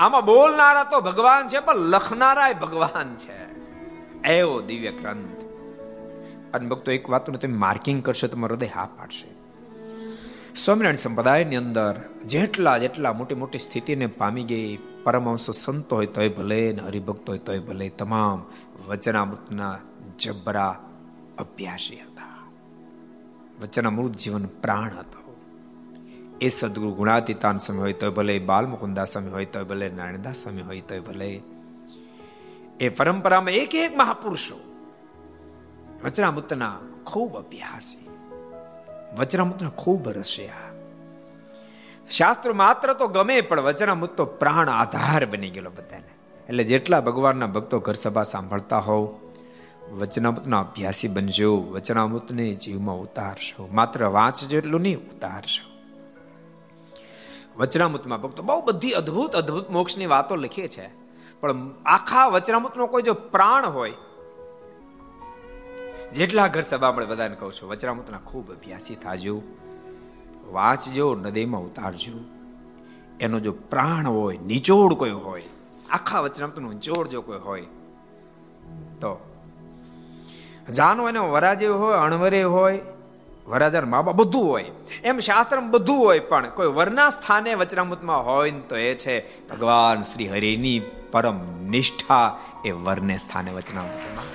આમાં 0.00 0.24
બોલનારા 0.24 0.84
તો 0.84 1.00
ભગવાન 1.00 1.48
છે, 1.48 1.58
પણ 1.58 1.76
લખનારા 1.76 2.52
ભગવાન 2.52 3.16
છે. 3.16 3.50
એવો 4.28 4.60
દિવ્ય 4.60 4.90
ગ્રંથ. 4.90 5.40
અને 6.54 6.68
ભક્તો, 6.68 6.92
એક 6.92 7.10
વાતનું 7.10 7.40
તમે 7.40 7.56
માર્કિંગ 7.56 8.04
કરશો 8.04 8.26
તમારું 8.26 8.56
હૃદય 8.56 8.66
હા 8.66 8.88
પાડશે. 8.96 9.28
સ્વામિનારાયણ 10.56 10.96
સંપ્રદાયની 10.96 11.56
અંદર 11.56 11.96
જેટલા 12.24 12.78
જેટલા 12.78 13.12
મોટી 13.12 13.34
મોટી 13.34 13.58
સ્થિતિને 13.58 14.06
પામી 14.06 14.42
ગઈ, 14.42 14.78
પરમહંસ 15.04 15.50
સંતો 15.50 15.96
હોય 15.96 16.06
તોય 16.06 16.28
ભલે 16.28 16.72
ને 16.72 16.82
હરિભક્તો 16.82 17.32
હોય 17.32 17.38
તોય 17.38 17.58
ભલે, 17.58 17.88
તમામ 17.88 18.44
વચનામૃતના 18.88 19.78
જબરા 20.18 20.84
અભ્યાસી 21.38 21.96
હતા. 21.96 22.48
વચનામૃત 23.62 24.12
જીવન 24.12 24.46
પ્રાણ 24.46 24.90
હતો. 24.98 25.19
એ 26.40 26.48
સદગુરુ 26.48 26.92
ગુણાતીતાન 26.92 27.58
સ્વામી 27.58 27.80
હોય 27.80 27.92
તોય 27.92 28.10
ભલે 28.10 28.38
બાલ 28.38 28.66
મુકુંદા 28.66 29.04
સ્વામી 29.04 29.30
હોય 29.30 29.44
તો 29.44 29.64
ભલે 29.64 29.88
નારાયણદાસ 29.88 30.36
સ્વામી 30.36 30.62
હોય 30.62 30.80
તોય 30.80 31.00
ભલે. 31.00 31.40
એ 32.80 32.88
પરંપરામાં 32.88 33.50
એક 33.50 33.74
એક 33.74 33.96
મહાપુરુષો 33.96 34.60
વચનામૃતના 36.04 36.78
ખૂબ 37.04 37.36
અભ્યાસી. 37.36 38.08
વચનામૃતના 39.18 39.68
ખૂબ 39.68 40.08
રસ્યા. 40.08 40.54
શાસ્ત્રો 42.10 42.54
માત્ર 42.54 42.92
તો 42.92 43.06
ગમે 43.06 43.40
પણ 43.40 43.60
વચનામૃત 43.60 44.10
તો 44.10 44.24
પ્રાણ 44.24 44.68
આધાર 44.68 45.26
બની 45.26 45.50
ગયેલો 45.50 45.70
બધાને. 45.70 46.42
એટલે 46.48 46.64
જેટલા 46.64 47.00
ભગવાનના 47.00 47.46
ભક્તો 47.46 47.80
ઘર 47.80 47.92
સભા 47.92 48.22
સાંભળતા 48.22 48.78
હોવ 48.78 49.20
વચનામૃતના 49.92 50.60
અભ્યાસી 50.60 51.08
બનજો 51.08 51.56
વચનામૃતને 51.56 52.54
જીવમાં 52.54 52.96
ઉતારશો, 52.96 53.68
માત્ર 53.72 54.04
વાંચજો 54.04 54.58
એટલું 54.58 54.80
નહીં, 54.80 54.98
ઉતારશો. 54.98 55.69
વચનામૃતમાં 57.60 58.20
ભક્તો 58.22 58.42
બહુ 58.42 58.60
બધી 58.62 58.92
અદ્ભુત 58.92 59.36
અદ્ભુત 59.36 59.70
મોક્ષની 59.70 60.06
વાતો 60.06 60.36
લખી 60.36 60.68
છે. 60.68 60.86
પણ 61.40 61.70
આખા 61.86 62.26
વચનામૃતનો 62.26 62.86
કોઈ 62.86 63.02
જો 63.02 63.14
પ્રાણ 63.14 63.66
હોય, 63.66 63.92
જેટલા 66.14 66.46
ઘર 66.46 66.60
સભા 66.60 66.88
આપણે 66.88 67.06
બધાને 67.06 67.36
કહું 67.36 67.52
છું, 67.52 67.70
વચનામૃતના 67.70 68.18
ખૂબ 68.18 68.52
અભ્યાસી 68.52 68.94
થાજો. 68.94 69.42
વાંચજો, 70.50 71.14
નદીમાં 71.14 71.60
ઉતારજો. 71.60 72.18
એનો 73.20 73.40
જો 73.40 73.52
પ્રાણ 73.52 74.08
હોય, 74.08 74.38
નિચોડ 74.38 74.92
કોઈ 74.92 75.10
હોય, 75.10 75.44
આખા 75.90 76.20
વચનામૃતનું 76.20 76.72
નિચોડ 76.72 77.08
જો 77.08 77.22
કોઈ 77.22 77.38
હોય, 77.38 77.60
તો 79.00 79.12
જાનો 80.72 81.08
એનો 81.08 81.30
વરાજે 81.30 81.66
હોય, 81.66 81.96
અણવરે 81.96 82.42
હોય 82.42 82.80
વરાજાર 83.50 83.84
મા 83.84 84.02
બાપ 84.02 84.14
બધું 84.14 84.44
હોય. 84.48 84.64
એમ 85.04 85.18
શાસ્ત્રમાં 85.18 85.70
બધું 85.70 85.98
હોય, 85.98 86.20
પણ 86.20 86.50
કોઈ 86.50 86.66
વરના 86.66 87.10
સ્થાને 87.10 87.54
વચનામૃતમાં 87.54 88.26
હોય 88.26 88.50
ને 88.50 88.60
તો 88.60 88.76
એ 88.76 88.94
છે, 88.94 89.48
ભગવાન 89.48 90.02
શ્રી 90.02 90.28
હરિની 90.28 90.82
પરમ 91.12 91.40
નિષ્ઠા 91.70 92.38
એ 92.64 92.70
વરને 92.70 93.18
સ્થાને 93.18 93.50
વચનામૃતમાં. 93.50 94.30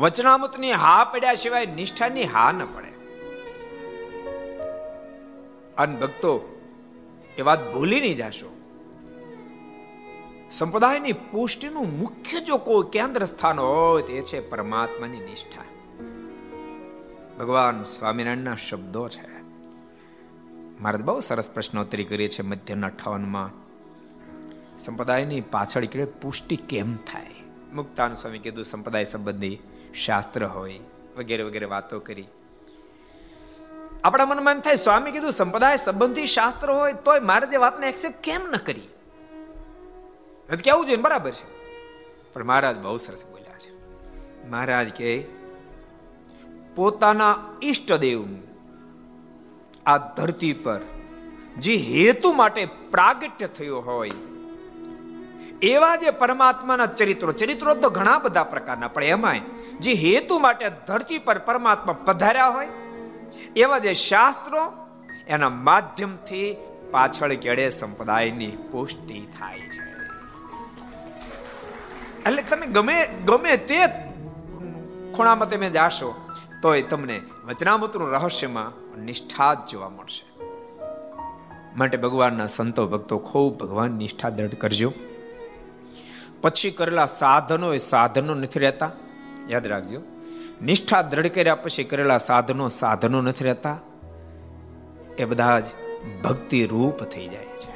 વચનામૃતની 0.00 0.72
હા 0.72 1.04
પડ્યા 1.04 1.34
સિવાય 1.34 1.66
નિષ્ઠાની 1.66 2.24
હા 2.24 2.52
ન 2.52 2.58
પડે. 2.58 2.92
અન 5.78 5.96
ભક્તો, 5.96 6.32
એ 7.38 7.42
વાત 7.42 7.72
ભૂલી 7.72 8.00
નહીં 8.00 8.14
જાશો. 8.14 8.48
સંપ્રદાયની 10.50 11.12
પુષ્ટિનું 11.12 11.98
મુખ્ય 11.98 12.40
જો 12.40 12.56
કોઈ 12.56 12.90
કેન્દ્ર 12.92 13.24
સ્થાન 13.24 13.58
હોય 13.58 14.02
તે 14.02 14.22
છે 14.22 14.48
પરમાત્માની 14.50 15.18
નિષ્ઠા. 15.18 15.71
ભગવાન 17.42 17.82
સ્વામિનારાયણના 17.82 18.54
શબ્દો 18.54 19.08
છે. 19.08 19.42
મારે 20.80 20.98
બહુ 20.98 21.20
સરસ 21.20 21.50
પ્રશ્નોત્તરી 21.50 22.04
કરી 22.04 22.28
છે 22.28 22.42
મધ્યના 22.42 22.86
અઠાવનમાં. 22.86 23.50
સંપ્રદાયની 24.78 25.40
પાછળ 25.40 25.84
કે 25.84 26.04
પુષ્ટિ 26.04 26.56
કેમ 26.56 26.96
થાય? 26.96 27.26
મુક્તાન 27.74 28.14
સ્વામી 28.14 28.38
કીધું, 28.38 28.64
સંપ્રદાય 28.64 29.04
સંબંધી 29.04 29.58
શાસ્ત્ર 29.94 30.44
હોય, 30.44 30.80
વગેરે 31.16 31.42
વગેરે 31.42 31.66
વાતો 31.66 32.00
કરી. 32.00 32.24
આપણા 34.04 34.26
મનમાં 34.26 34.54
એમ 34.54 34.60
થાય, 34.60 34.76
સ્વામી 34.76 35.10
કીધું, 35.10 35.32
સંપ્રદાય 35.32 35.76
સંબંધી 35.76 36.26
શાસ્ત્ર 36.26 36.70
હોય 36.70 36.92
તોય 36.92 37.20
મારે 37.20 37.46
તે 37.46 37.56
વાતને 37.56 37.88
એક્સેપ્ટ 37.88 38.20
કેમ 38.20 38.40
ન 38.40 38.56
કરી? 38.56 38.88
કેવું 40.64 40.86
જોઈએ 40.86 40.96
બરાબર 40.96 41.30
છે. 41.30 41.74
પણ 42.32 42.44
મહારાજ 42.44 42.78
બહુ 42.78 42.96
સરસ 42.96 43.24
બોલ્યા 43.24 43.58
છે. 43.58 44.00
મહારાજ 44.48 44.88
કે 44.88 45.41
પોતાના 46.76 47.34
ઈષ્ટદેવનું 47.62 48.42
આ 49.86 49.98
ધરતી 49.98 50.52
પર 50.52 50.80
જે 51.58 51.74
હેતુ 51.76 52.32
માટે 52.32 52.64
પ્રાગટ્ય 52.64 53.46
થયો 53.46 53.80
હોય, 53.80 54.10
એવા 55.62 55.96
જે 55.96 56.10
પરમાત્માના 56.10 56.86
ચરિત્રો 56.86 57.32
ચરિત્રો 57.32 57.74
તો 57.74 57.90
ઘણા 57.90 58.18
બધા 58.18 58.44
પ્રકારના, 58.44 58.88
પણ 58.88 59.02
એમાંય 59.04 59.40
જે 59.80 59.92
હેતુ 59.92 60.38
માટે 60.38 60.66
ધરતી 60.86 61.18
પર 61.18 61.38
પરમાત્મા 61.38 61.92
પધાર્યા 61.92 62.48
હોય, 62.48 62.68
એવા 63.56 63.78
જે 63.78 63.94
શાસ્ત્રો 63.94 64.62
એના 65.28 65.48
માધ્યમથી 65.48 66.56
પાછળ 66.90 67.34
કેળે 67.34 67.70
સંપ્રદાયની 67.70 68.50
પુષ્ટિ 68.70 69.28
થાય 69.38 69.60
છે. 69.60 69.80
એટલે 72.26 72.42
તમે 72.42 72.66
ગમે 72.66 72.96
ગમે 73.24 73.56
તે 73.56 73.78
ખૂણામાં 75.14 75.50
તમે 75.50 75.70
જાશો 75.70 76.10
તોય 76.62 76.82
તમને 76.82 77.22
વચનામૃતનું 77.46 78.10
રહસ્યમાં 78.10 78.98
નિષ્ઠા 79.00 79.54
જ 79.54 79.58
જોવા 79.70 79.88
મળશે. 79.88 80.42
માટે 81.76 81.96
ભગવાનના 81.98 82.46
સંતો 82.46 82.86
ભક્તો 82.86 83.18
ખૂબ 83.18 83.58
ભગવાન 83.58 83.90
નિષ્ઠા 83.90 84.30
દ્રઢ 84.30 84.54
કરજો. 84.54 84.92
પછી 86.42 86.70
કરેલા 86.70 87.06
સાધનો 87.06 87.74
એ 87.74 87.78
સાધનો 87.78 88.34
નથી 88.34 88.60
રહેતા. 88.60 88.90
યાદ 89.48 89.66
રાખજો. 89.66 90.00
નિષ્ઠા 90.62 91.02
દ્રઢ 91.02 91.26
કર્યા 91.26 91.54
પછી 91.54 91.84
કરેલા 91.84 92.18
સાધનો 92.18 92.68
સાધનો 92.68 93.20
નથી 93.20 93.44
રહેતા. 93.44 93.78
એ 95.18 95.24
બધા 95.24 95.60
જ 95.60 95.64
ભક્તિ 96.24 96.66
રૂપ 96.66 97.04
થઈ 97.04 97.26
જાય 97.26 97.46
છે. 97.46 97.72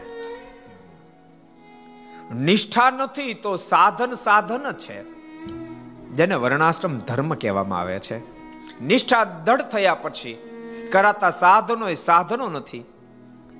નિષ્ઠા 2.34 2.90
નથી 2.90 3.34
તો 3.34 3.56
સાધન 3.56 4.14
સાધન 4.14 4.72
છે. 4.72 5.02
જેને 6.10 6.34
વર્ણાશ્રમ 6.34 6.98
ધર્મ 6.98 7.34
કહેવામાં 7.34 7.80
આવે 7.80 7.98
છે. 7.98 8.35
નિષ્ઠા 8.82 9.24
દઢ 9.24 9.60
થયા 9.60 9.94
પછી 9.94 10.38
કરાતા 10.92 11.30
સાધનો 11.30 11.88
એ 11.88 11.94
સાધનો 11.94 12.48
નથી. 12.48 12.84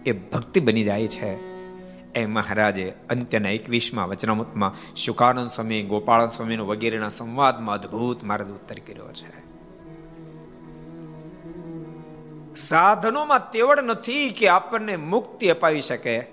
એ 0.07 0.13
ભક્તિ 0.13 0.61
બની 0.61 0.85
જાય 0.85 1.07
છે. 1.07 1.57
એ 2.13 2.27
મહારાજે 2.27 2.93
અંત્યના 3.11 3.49
એકવીસમાં 3.49 4.09
વચનામૃતમાં 4.09 4.95
શુકાનંદ 4.95 5.49
સ્વામી 5.49 5.83
ગોપાલ 5.83 6.29
સ્વામી 6.29 6.57
વગેરેના 6.57 7.09
સંવાદમાં 7.09 7.75
અદભુત 7.75 8.25
મહારાજ 8.25 8.49
ઉત્તર 8.51 8.79
કર્યો 8.79 9.13
છે. 9.13 9.47
સાધનોમાં 12.55 13.51
તેવડ 13.51 13.81
નથી 13.81 14.31
કે 14.31 14.49
આપણને 14.49 14.97
મુક્તિ 14.97 15.49
અપાવી 15.49 15.81
શકે, 15.81 16.27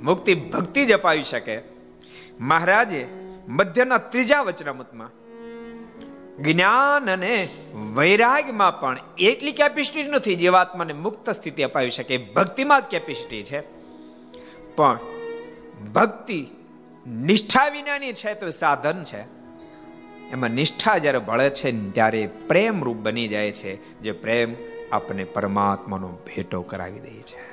મુક્તિ 0.00 0.34
ભક્તિ 0.34 0.86
જ 0.86 0.92
અપાવી 0.92 1.22
શકે. 1.22 1.62
મહારાજે 2.40 3.06
મધ્યના 3.48 3.98
ત્રીજા 3.98 4.42
વચનામૃતમાં 4.42 5.10
જ્ઞાન 6.40 7.10
અને 7.10 7.48
વૈરાગ્યમાં 7.94 8.80
પણ 8.80 8.98
એટલી 9.18 9.52
કેપેસિટી 9.52 10.02
નથી 10.02 10.34
જીવાત્માને 10.34 10.92
મુક્ત 10.92 11.30
સ્થિતિ 11.30 11.62
અપાવી 11.62 11.90
શકે. 11.90 12.18
ભક્તિમાં 12.18 12.80
જ 12.80 12.84
કેપેસિટી 12.84 13.42
છે. 13.42 13.60
પણ 14.76 14.98
ભક્તિ 15.92 16.46
નિષ્ઠા 17.06 17.68
વિનાની 17.68 18.12
છે 18.12 18.34
તો 18.34 18.50
સાધન 18.50 19.04
છે. 19.04 19.20
એમાં 20.30 20.50
નિષ્ઠા 20.50 20.98
જ્યારે 20.98 21.18
ભળે 21.18 21.50
છે 21.50 21.90
ત્યારે 21.92 22.26
પ્રેમ 22.26 22.84
રૂપ 22.84 22.96
બની 22.96 23.28
જાય 23.28 23.52
છે. 23.52 24.00
જે 24.00 24.12
પ્રેમ 24.12 24.54
આપણને 24.92 25.24
પરમાત્માનો 25.24 26.08
ભેટો 26.08 26.62
કરાવી 26.62 27.00
દે 27.00 27.22
છે. 27.22 27.47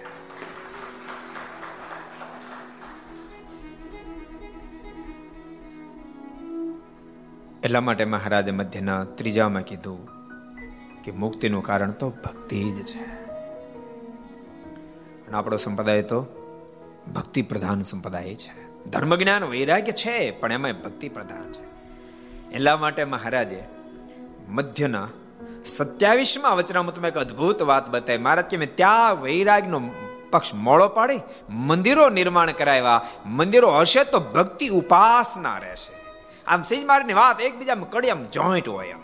એટલા 7.66 7.82
માટે 7.82 8.06
મહારાજે 8.06 8.52
મધ્યના 8.52 9.04
ત્રીજામાં 9.04 9.62
કીધું 9.62 10.10
કે 11.04 11.12
મુક્તિનું 11.12 11.64
કારણ 11.64 11.92
તો 11.92 12.10
ભક્તિ 12.10 12.72
જ 12.72 12.86
છે. 12.86 13.04
અને 15.28 15.38
આપણો 15.38 15.58
સંપ્રદાય 15.58 16.02
તો 16.02 16.22
ભક્તિ 17.16 17.42
પ્રધાન 17.42 17.82
સંપ્રદાય 17.82 18.36
છે. 18.36 18.84
ધર્મ 18.84 19.16
જ્ઞાન 19.16 19.44
વૈરાગ્ય 19.44 19.92
છે, 19.92 20.32
પણ 20.32 20.52
એમાં 20.52 20.74
ભક્તિ 20.82 21.10
પ્રધાન 21.10 21.54
છે. 21.54 21.64
એટલા 22.52 22.78
માટે 22.78 23.04
મહારાજે 23.04 23.64
મધ્યના 24.50 25.08
સત્યાવીસમાં 25.66 26.56
વચનામૃતમાં 26.56 27.08
એક 27.08 27.18
અદ્ભુત 27.18 27.62
વાત 27.62 27.90
બતાવી. 27.90 28.20
મહારાજ 28.20 28.46
કે 28.46 28.58
મેં 28.58 28.76
ત્યાં 28.76 29.22
વૈરાગનો 29.22 29.82
પક્ષ 30.32 30.54
મોડો 30.54 30.88
પાડી, 30.88 31.20
મંદિરો 31.50 32.10
નિર્માણ 32.10 32.52
કરાવ્યા. 32.52 33.02
મંદિરો 33.26 33.78
હશે 33.78 34.04
તો 34.04 34.20
ભક્તિ 34.20 34.68
ઉપાસના 34.68 35.58
રહેશે. 35.58 36.05
આમ 36.48 36.62
સિંહમારની 36.62 37.14
વાત 37.14 37.42
એકબીજામાં 37.42 37.90
કડી 37.90 38.10
આમ 38.10 38.26
જોઈન્ટ 38.26 38.68
હોય 38.68 38.88
એમ. 38.88 39.00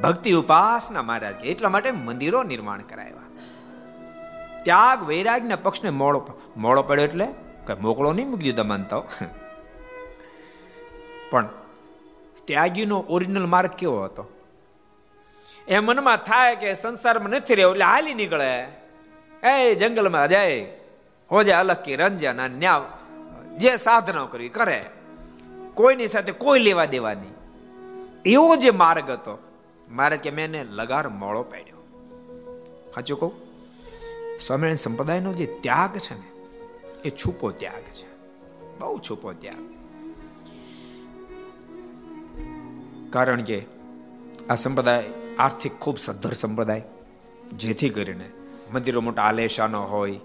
ભક્તિ 0.00 0.32
ઉપાસના 0.32 1.02
મહારાજ 1.02 1.34
કે 1.34 1.48
એટલા 1.48 1.68
માટે 1.68 1.90
મંદિરો 1.90 2.42
નિર્માણ 2.42 2.80
કરાવ્યા. 2.80 3.22
ત્યાગ 4.62 5.02
વૈરાગના 5.02 5.56
પક્ષને 5.56 5.90
મોડો 5.90 6.38
મોડો 6.56 6.82
પડ્યો 6.82 7.04
એટલે 7.04 7.28
કઈ 7.66 7.76
મોકળો 7.80 8.12
નહીં 8.12 8.28
મૂકી 8.28 8.42
દીધો 8.42 8.64
માનતા 8.64 9.00
પણ 11.30 11.48
ત્યાગીનો 12.44 13.04
ઓરિજિનલ 13.08 13.46
માર્ગ 13.46 13.70
કેવો 13.70 14.04
હતો? 14.04 14.30
એ 15.68 15.78
મનમાં 15.78 16.16
થાય 16.16 16.56
કે 16.56 16.74
સંસારમાં 16.74 17.30
નથી 17.30 17.54
રહ્યો 17.54 17.70
એટલે 17.70 17.84
હાલી 17.84 18.14
નીકળે. 18.14 18.68
એ 19.42 19.74
જંગલમાં 19.74 20.28
જાય, 20.28 20.66
હોજે 21.30 21.52
અલગ 21.52 21.88
રંજન 21.88 22.58
ન્યા 22.58 22.82
જે 23.56 23.76
સાધનો 23.76 24.26
કરવી, 24.26 24.48
કરે. 24.48 24.97
કોઈની 25.78 26.06
સાથે 26.06 26.32
કોઈ 26.32 26.60
લેવા 26.60 26.84
દેવાની. 26.84 27.34
એવો 28.30 28.56
જે 28.56 28.70
માર્ગ 28.70 29.10
હતો, 29.10 29.38
મારે 29.90 30.16
કે 30.16 30.30
મેં 30.30 30.44
એને 30.44 30.64
લગાર 30.64 31.08
મોળો 31.08 31.42
પાડ્યો. 31.42 31.78
સાચું 32.94 33.20
કહું? 33.20 33.32
સ્વામિનારાયણ 34.40 34.74
સંપ્રદાયનો 34.74 35.32
જે 35.32 35.46
ત્યાગ 35.46 35.98
છે 35.98 36.14
ને, 36.14 36.28
એ 37.04 37.10
છુપો 37.10 37.50
ત્યાગ 37.50 37.82
છે. 37.82 38.06
બહુ 38.78 38.98
છુપો 38.98 39.32
ત્યાગ. 39.32 39.62
કારણ 43.10 43.42
કે 43.42 43.66
આ 44.50 44.54
સંપ્રદાય 44.54 45.04
આર્થિક 45.38 45.72
ખૂબ 45.72 45.98
સદ્ધર 45.98 46.32
સંપ્રદાય, 46.32 46.82
જેથી 47.52 47.90
કરીને 47.90 48.30
મંદિરો 48.72 49.00
મોટા 49.00 49.22
આલેશાનો 49.22 49.82
હોય, 49.82 50.18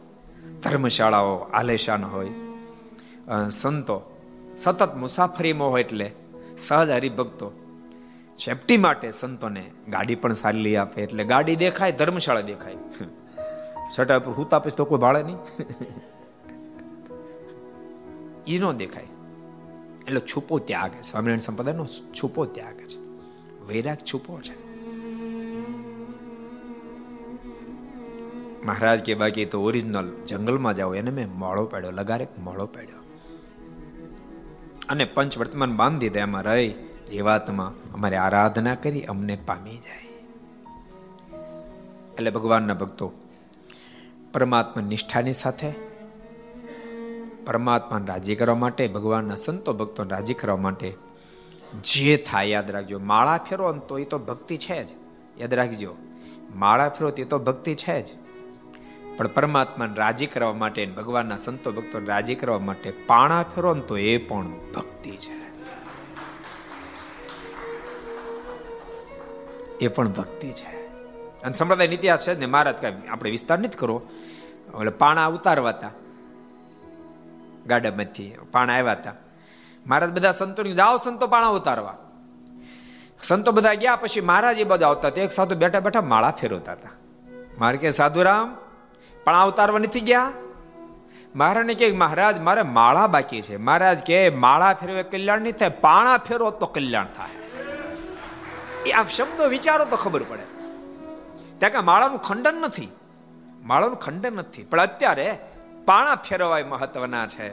ધર્મશાળાઓ 0.63 1.35
આલેશાનો 1.35 2.07
હોય 2.07 2.29
સંતો 3.49 4.12
સતત 4.57 4.95
મુસાફરીમાં 4.95 5.71
હોય 5.71 5.83
એટલે 5.83 6.11
સહજ 6.57 6.89
હરિભક્તો 6.89 7.51
સેફટી 8.45 8.77
માટે 8.77 9.11
સંતોને 9.11 9.71
ગાડી 9.89 10.15
પણ 10.15 10.33
સારી 10.33 10.59
લઈ 10.59 10.75
આપે. 10.75 11.01
એટલે 11.01 11.23
ગાડી 11.23 11.55
દેખાય, 11.55 11.91
ધર્મશાળા 11.91 12.41
દેખાય. 12.41 12.75
સટા 13.95 14.19
પર 14.19 14.31
હું 14.31 14.49
તાપીશ 14.49 14.73
તો 14.73 14.85
કોઈ 14.85 14.99
ભાળે 14.99 15.23
નહીં. 15.23 15.37
ઈ 18.47 18.59
નો 18.59 18.73
દેખાય. 18.73 19.03
એટલે 20.07 20.19
છુપો 20.19 20.59
ત્યાગ 20.59 20.91
છે. 20.91 21.01
સ્વામિનારાયણ 21.01 21.39
સંપ્રદાયનો 21.39 21.85
છુપો 22.21 22.45
ત્યાગ 22.45 22.77
છે. 22.77 22.97
વૈરાગ 23.67 23.97
છુપો 23.97 24.39
છે. 24.41 24.63
મહારાજ 28.65 28.99
કે 28.99 29.13
બાકી 29.13 29.45
તો 29.45 29.61
ઓરિજિનલ 29.61 30.13
જંગલમાં 30.27 30.75
જાઓ, 30.75 30.95
એને 30.95 31.11
મેં 31.11 31.29
મોળો 31.31 31.65
પાડ્યો 31.65 31.91
લગારે 31.91 32.27
મોળો 32.43 32.65
પાડ્યો. 32.65 33.02
અને 34.89 35.05
પંચ 35.05 35.37
વર્તમાન 35.37 35.75
બાંધી 35.75 36.09
દે 36.09 36.19
એમાં 36.19 36.43
રહી. 36.43 36.73
જીવાતમાં 37.11 37.93
અમારે 37.93 38.17
આરાધના 38.17 38.75
કરી, 38.75 39.01
અમને 39.01 39.35
પામી 39.35 39.77
જાય. 39.77 40.03
એટલે 42.13 42.31
ભગવાનના 42.31 42.73
ભક્તો, 42.73 43.11
પરમાત્મા 44.33 44.83
નિષ્ઠાની 44.83 45.33
સાથે, 45.33 45.71
પરમાત્માને 47.45 48.05
રાજી 48.05 48.35
કરવા 48.35 48.55
માટે, 48.55 48.87
ભગવાનના 48.87 49.35
સંતો 49.35 49.73
ભક્તોને 49.73 50.09
રાજી 50.09 50.33
કરવા 50.33 50.57
માટે 50.57 50.93
જે 51.83 52.17
થાય 52.17 52.45
યાદ 52.45 52.71
રાખજો. 52.71 52.99
માળા 52.99 53.37
ફેરો 53.37 53.73
ને 53.73 53.79
તો 53.87 53.99
એ 53.99 54.05
તો 54.05 54.19
ભક્તિ 54.19 54.57
છે 54.57 54.83
જ. 54.83 54.89
યાદ 55.37 55.53
રાખજો. 55.53 55.95
માળા 56.55 56.89
ફેરો 56.89 57.09
તે 57.09 57.23
તો 57.23 57.39
ભક્તિ 57.39 57.75
છે 57.75 58.01
જ. 58.01 58.22
પણ 59.17 59.27
પરમાત્માને 59.27 59.93
રાજી 59.95 60.25
કરવા 60.25 60.53
માટે 60.53 60.85
ભગવાનના 60.85 61.37
સંતો 61.37 61.71
ભક્તો 61.71 61.99
રાજી 62.05 62.35
કરવા 62.35 62.59
માટે 62.59 62.91
પાણા 62.91 63.43
ફેરો 63.43 63.73
તો 63.73 63.97
એ 63.97 64.17
પણ 64.17 64.47
ભક્તિ 64.47 65.11
છે. 65.11 65.43
એ 69.81 69.87
પણ 69.87 70.09
ભક્તિ 70.09 70.49
છે. 70.49 70.87
અને 71.43 71.53
સંપ્રદાય 71.53 71.87
ઇતિહાસ 71.87 72.27
છે 72.27 72.39
ને 72.39 72.45
મહારાજ 72.45 72.75
કાંઈ 72.75 73.07
આપણે 73.09 73.31
વિસ્તાર 73.31 73.59
નથી 73.59 73.77
કરો 73.77 74.01
એટલે 74.79 74.89
પાણા 74.89 75.25
ઉતારવા 75.25 75.69
હતા. 75.69 75.89
ગાડામાંથી 77.67 78.33
પાણા 78.51 78.73
આવ્યા 78.73 78.91
હતા. 78.91 79.13
મહારાજ 79.87 80.11
બધા 80.11 80.31
સંતો 80.31 80.63
જાઓ 80.63 80.97
સંતો 80.97 81.27
પાણા 81.27 81.47
ઉતારવા. 81.47 81.97
સંતો 83.23 83.51
બધા 83.51 83.73
ગયા, 83.73 83.95
પછી 83.95 84.21
મહારાજ 84.21 84.59
એ 84.59 84.63
બધા 84.63 84.87
આવતા 84.87 85.09
એક 85.09 85.31
સાધુ 85.31 85.55
બેઠા 85.55 85.79
બેઠા 85.79 86.01
માળા 86.01 86.31
ફેરવતા 86.31 86.71
હતા. 86.71 86.89
મારે 87.57 87.77
કે, 87.77 87.91
સાધુરામ 87.91 88.57
પાણા 89.23 89.43
ઉતારવા 89.43 89.79
નથી 89.79 89.99
ગયા? 89.99 90.31
મહારાજને 91.35 91.73
કે 91.73 91.91
મહારાજ, 91.91 92.39
મારે 92.39 92.61
માળા 92.61 93.07
બાકી 93.07 93.41
છે. 93.41 93.57
મહારાજ 93.57 93.99
કે 93.99 94.29
માળા 94.29 94.73
ફેરવે 94.73 95.03
કલ્યાણ 95.03 95.41
નહીં 95.41 95.53
થાય, 95.53 95.69
પાણા 95.69 96.17
ફેરવો 96.17 96.49
તો 96.51 96.65
કલ્યાણ 96.65 97.07
થાય. 97.07 97.29
એ 98.85 98.91
આ 98.91 99.03
શબ્દો 99.03 99.47
વિચારો 99.47 99.85
તો 99.85 99.95
ખબર 99.95 100.23
પડે. 100.23 100.45
ત્યાં 101.59 101.71
કે 101.71 101.79
માળાનું 101.79 102.21
ખંડન 102.21 102.55
નથી. 102.55 102.87
માળાનું 103.61 103.99
ખંડન 103.99 104.33
નથી. 104.33 104.63
પણ 104.63 104.79
અત્યારે 104.79 105.39
પાણા 105.85 106.15
ફેરવાય 106.15 106.63
મહત્વના 106.63 107.27
છે. 107.27 107.49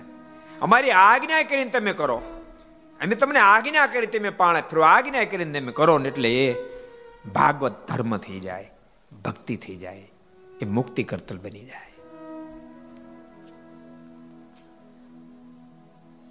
અમારી 0.60 0.90
આજ્ઞા 0.90 1.42
કરીને 1.42 1.70
તમે 1.70 1.92
કરો. 1.92 2.22
અમે 3.00 3.14
તમને 3.14 3.38
આજ્ઞા 3.38 3.86
કરી 3.86 4.06
તમે 4.06 4.30
પાણા 4.30 4.60
ફેરવો. 4.60 4.84
આજ્ઞા 4.84 5.24
કરીને 5.24 5.60
તમે 5.60 5.72
કરો 5.72 5.98
ને 5.98 6.08
એટલે 6.08 6.30
એ 6.44 6.54
ભાગવત 7.34 7.88
ધર્મ 7.88 8.16
થઈ 8.16 8.40
જાય, 8.40 8.72
ભક્તિ 9.24 9.56
થઈ 9.56 9.76
જાય. 9.76 10.10
એ 10.60 10.64
મુક્તિ 10.64 11.04
કરતલ 11.04 11.38
બની 11.38 11.64
જાય. 11.64 11.90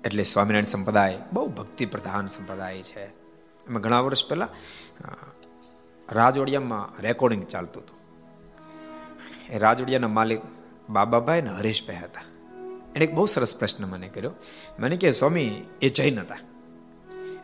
એટલે 0.06 0.24
સ્વામિનારાયણ 0.24 0.66
સંપ્રદાય 0.66 1.20
બહુ 1.34 1.48
ભક્તિ 1.48 1.86
પ્રધાન 1.86 2.28
સંપ્રદાય 2.28 2.82
છે. 2.82 3.06
એમાં 3.68 3.82
ઘણા 3.82 4.00
વર્ષ 4.00 4.30
પહેલા 4.30 4.50
રાજોડિયામાં 6.12 7.02
રેકોર્ડિંગ 7.02 7.48
ચાલતું 7.48 7.84
હતું. 7.84 8.00
એ 9.54 9.58
રાજોડિયાના 9.58 10.08
માલિક 10.08 10.42
બાબાભાઈ 10.90 11.42
ને 11.42 11.50
હરીશભાઈ 11.50 11.96
હતા. 11.96 12.22
એને 12.96 13.06
એક 13.06 13.14
બહુ 13.14 13.26
સરસ 13.26 13.56
પ્રશ્ન 13.56 13.86
મને 13.86 14.08
કર્યો. 14.08 14.32
મને 14.80 14.98
કે, 14.98 15.12
સ્વામી, 15.12 15.64
એ 15.82 15.90
જૈન 15.90 16.20
હતા. 16.20 16.38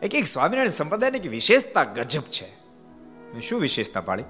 એક 0.02 0.14
એક 0.14 0.26
સ્વામિનારાયણ 0.26 0.68
સંપ્રદાયની 0.68 1.18
એક 1.18 1.30
વિશેષતા 1.30 1.84
ગજબ 1.84 2.22
છે. 2.22 2.56
શું 3.40 3.60
વિશેષતા 3.60 4.00
પાડી? 4.00 4.24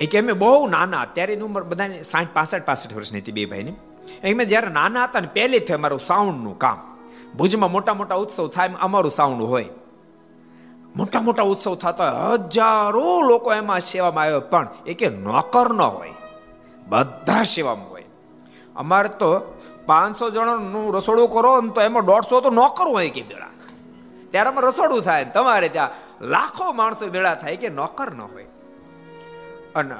એ 0.00 0.06
કે 0.06 0.18
અમે 0.18 0.32
બહુ 0.32 0.66
નાના 0.66 1.00
અત્યારે 1.00 1.32
એની 1.32 1.42
ઉંમર 1.42 1.62
બધાને 1.62 2.02
સાઠ, 2.02 2.28
પાસઠ 2.34 2.64
પાસઠ 2.64 2.94
વર્ષની 2.94 3.18
હતી 3.18 3.32
બે 3.32 3.44
ભાઈની. 3.44 3.70
અમે 4.32 4.44
જ્યારે 4.44 4.68
નાના 4.68 5.04
હતા 5.04 5.20
ને 5.20 5.28
પહેલેથી 5.32 5.74
અમારું 5.74 6.00
સાઉન્ડનું 6.00 6.58
કામ. 6.58 6.96
ભુજમાં 7.36 7.72
મોટા 7.72 7.94
મોટા 7.94 8.14
ઉત્સવ 8.14 8.48
થાય 8.48 8.70
અમારું 8.80 9.10
સાઉન્ડ 9.10 9.42
હોય. 9.42 9.68
મોટા 10.96 11.20
મોટા 11.20 11.42
ઉત્સવ 11.42 11.74
થતા 11.74 12.32
હજારો 12.34 13.22
લોકો 13.22 13.54
એમાં 13.54 13.80
સેવામાં 13.80 14.24
આવ્યો. 14.24 14.40
પણ 14.40 14.68
એ 14.86 14.94
કે 14.94 15.08
નોકર 15.08 15.74
ન 15.74 15.80
હોય. 15.80 16.14
બધા 16.86 17.42
સેવામાં 17.42 17.90
હોય. 17.90 18.04
અમારે 18.76 19.08
તો 19.08 19.58
પાંચસો 19.86 20.30
જણનું 20.30 20.94
રસોડું 20.94 21.30
કરો 21.30 21.60
ને 21.60 21.70
તો 21.70 21.80
એમાં 21.80 22.04
દોઢસો 22.04 22.40
તો 22.40 22.50
નોકર 22.50 22.86
હોય 22.88 23.10
કે 23.10 23.22
બેડા 23.22 23.48
ત્યારે 24.30 24.50
અમારે 24.50 24.66
રસોડું 24.66 25.02
થાય 25.02 25.24
તમારે 25.24 25.68
ત્યાં 25.68 25.90
લાખો 26.20 26.72
માણસો 26.72 27.06
બેડા 27.06 27.34
થાય 27.34 27.56
કે 27.56 27.68
નોકર 27.68 28.14
ન 28.14 28.20
હોય. 28.20 28.46
અને 29.74 29.94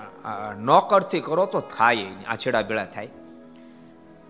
નોકરથી 0.58 1.20
કરો 1.20 1.46
તો 1.46 1.60
થાય 1.60 2.06
આ 2.28 2.36
છેડા 2.36 2.62
ભેળા 2.62 2.84
થાય. 2.84 3.08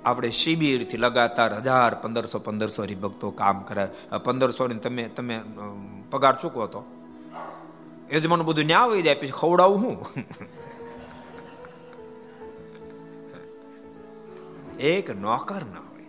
આપણે 0.05 0.31
શિબિરથી 0.31 0.97
લગાતાર 0.97 1.55
હજાર 1.55 1.95
પંદરસો 1.95 2.39
પંદરસો 2.39 2.83
હરિભક્તો 2.83 3.31
કામ 3.31 3.63
કરે. 3.63 3.89
પંદરસો 4.25 4.67
ને 4.67 4.75
તમે 4.75 5.09
તમે 5.09 5.41
પગાર 6.11 6.37
ચૂકવો 6.37 6.67
તો. 6.67 6.85
યજમાન 8.15 8.43
બધું 8.43 8.65
ન્યા 8.65 8.79
આવી 8.79 9.03
જાય, 9.03 9.15
પછી 9.15 9.31
ખવડાવું 9.31 9.79
હું? 9.79 10.07
એક 14.81 15.11
નોકર 15.11 15.63
ના 15.63 15.81
હોય. 15.81 16.05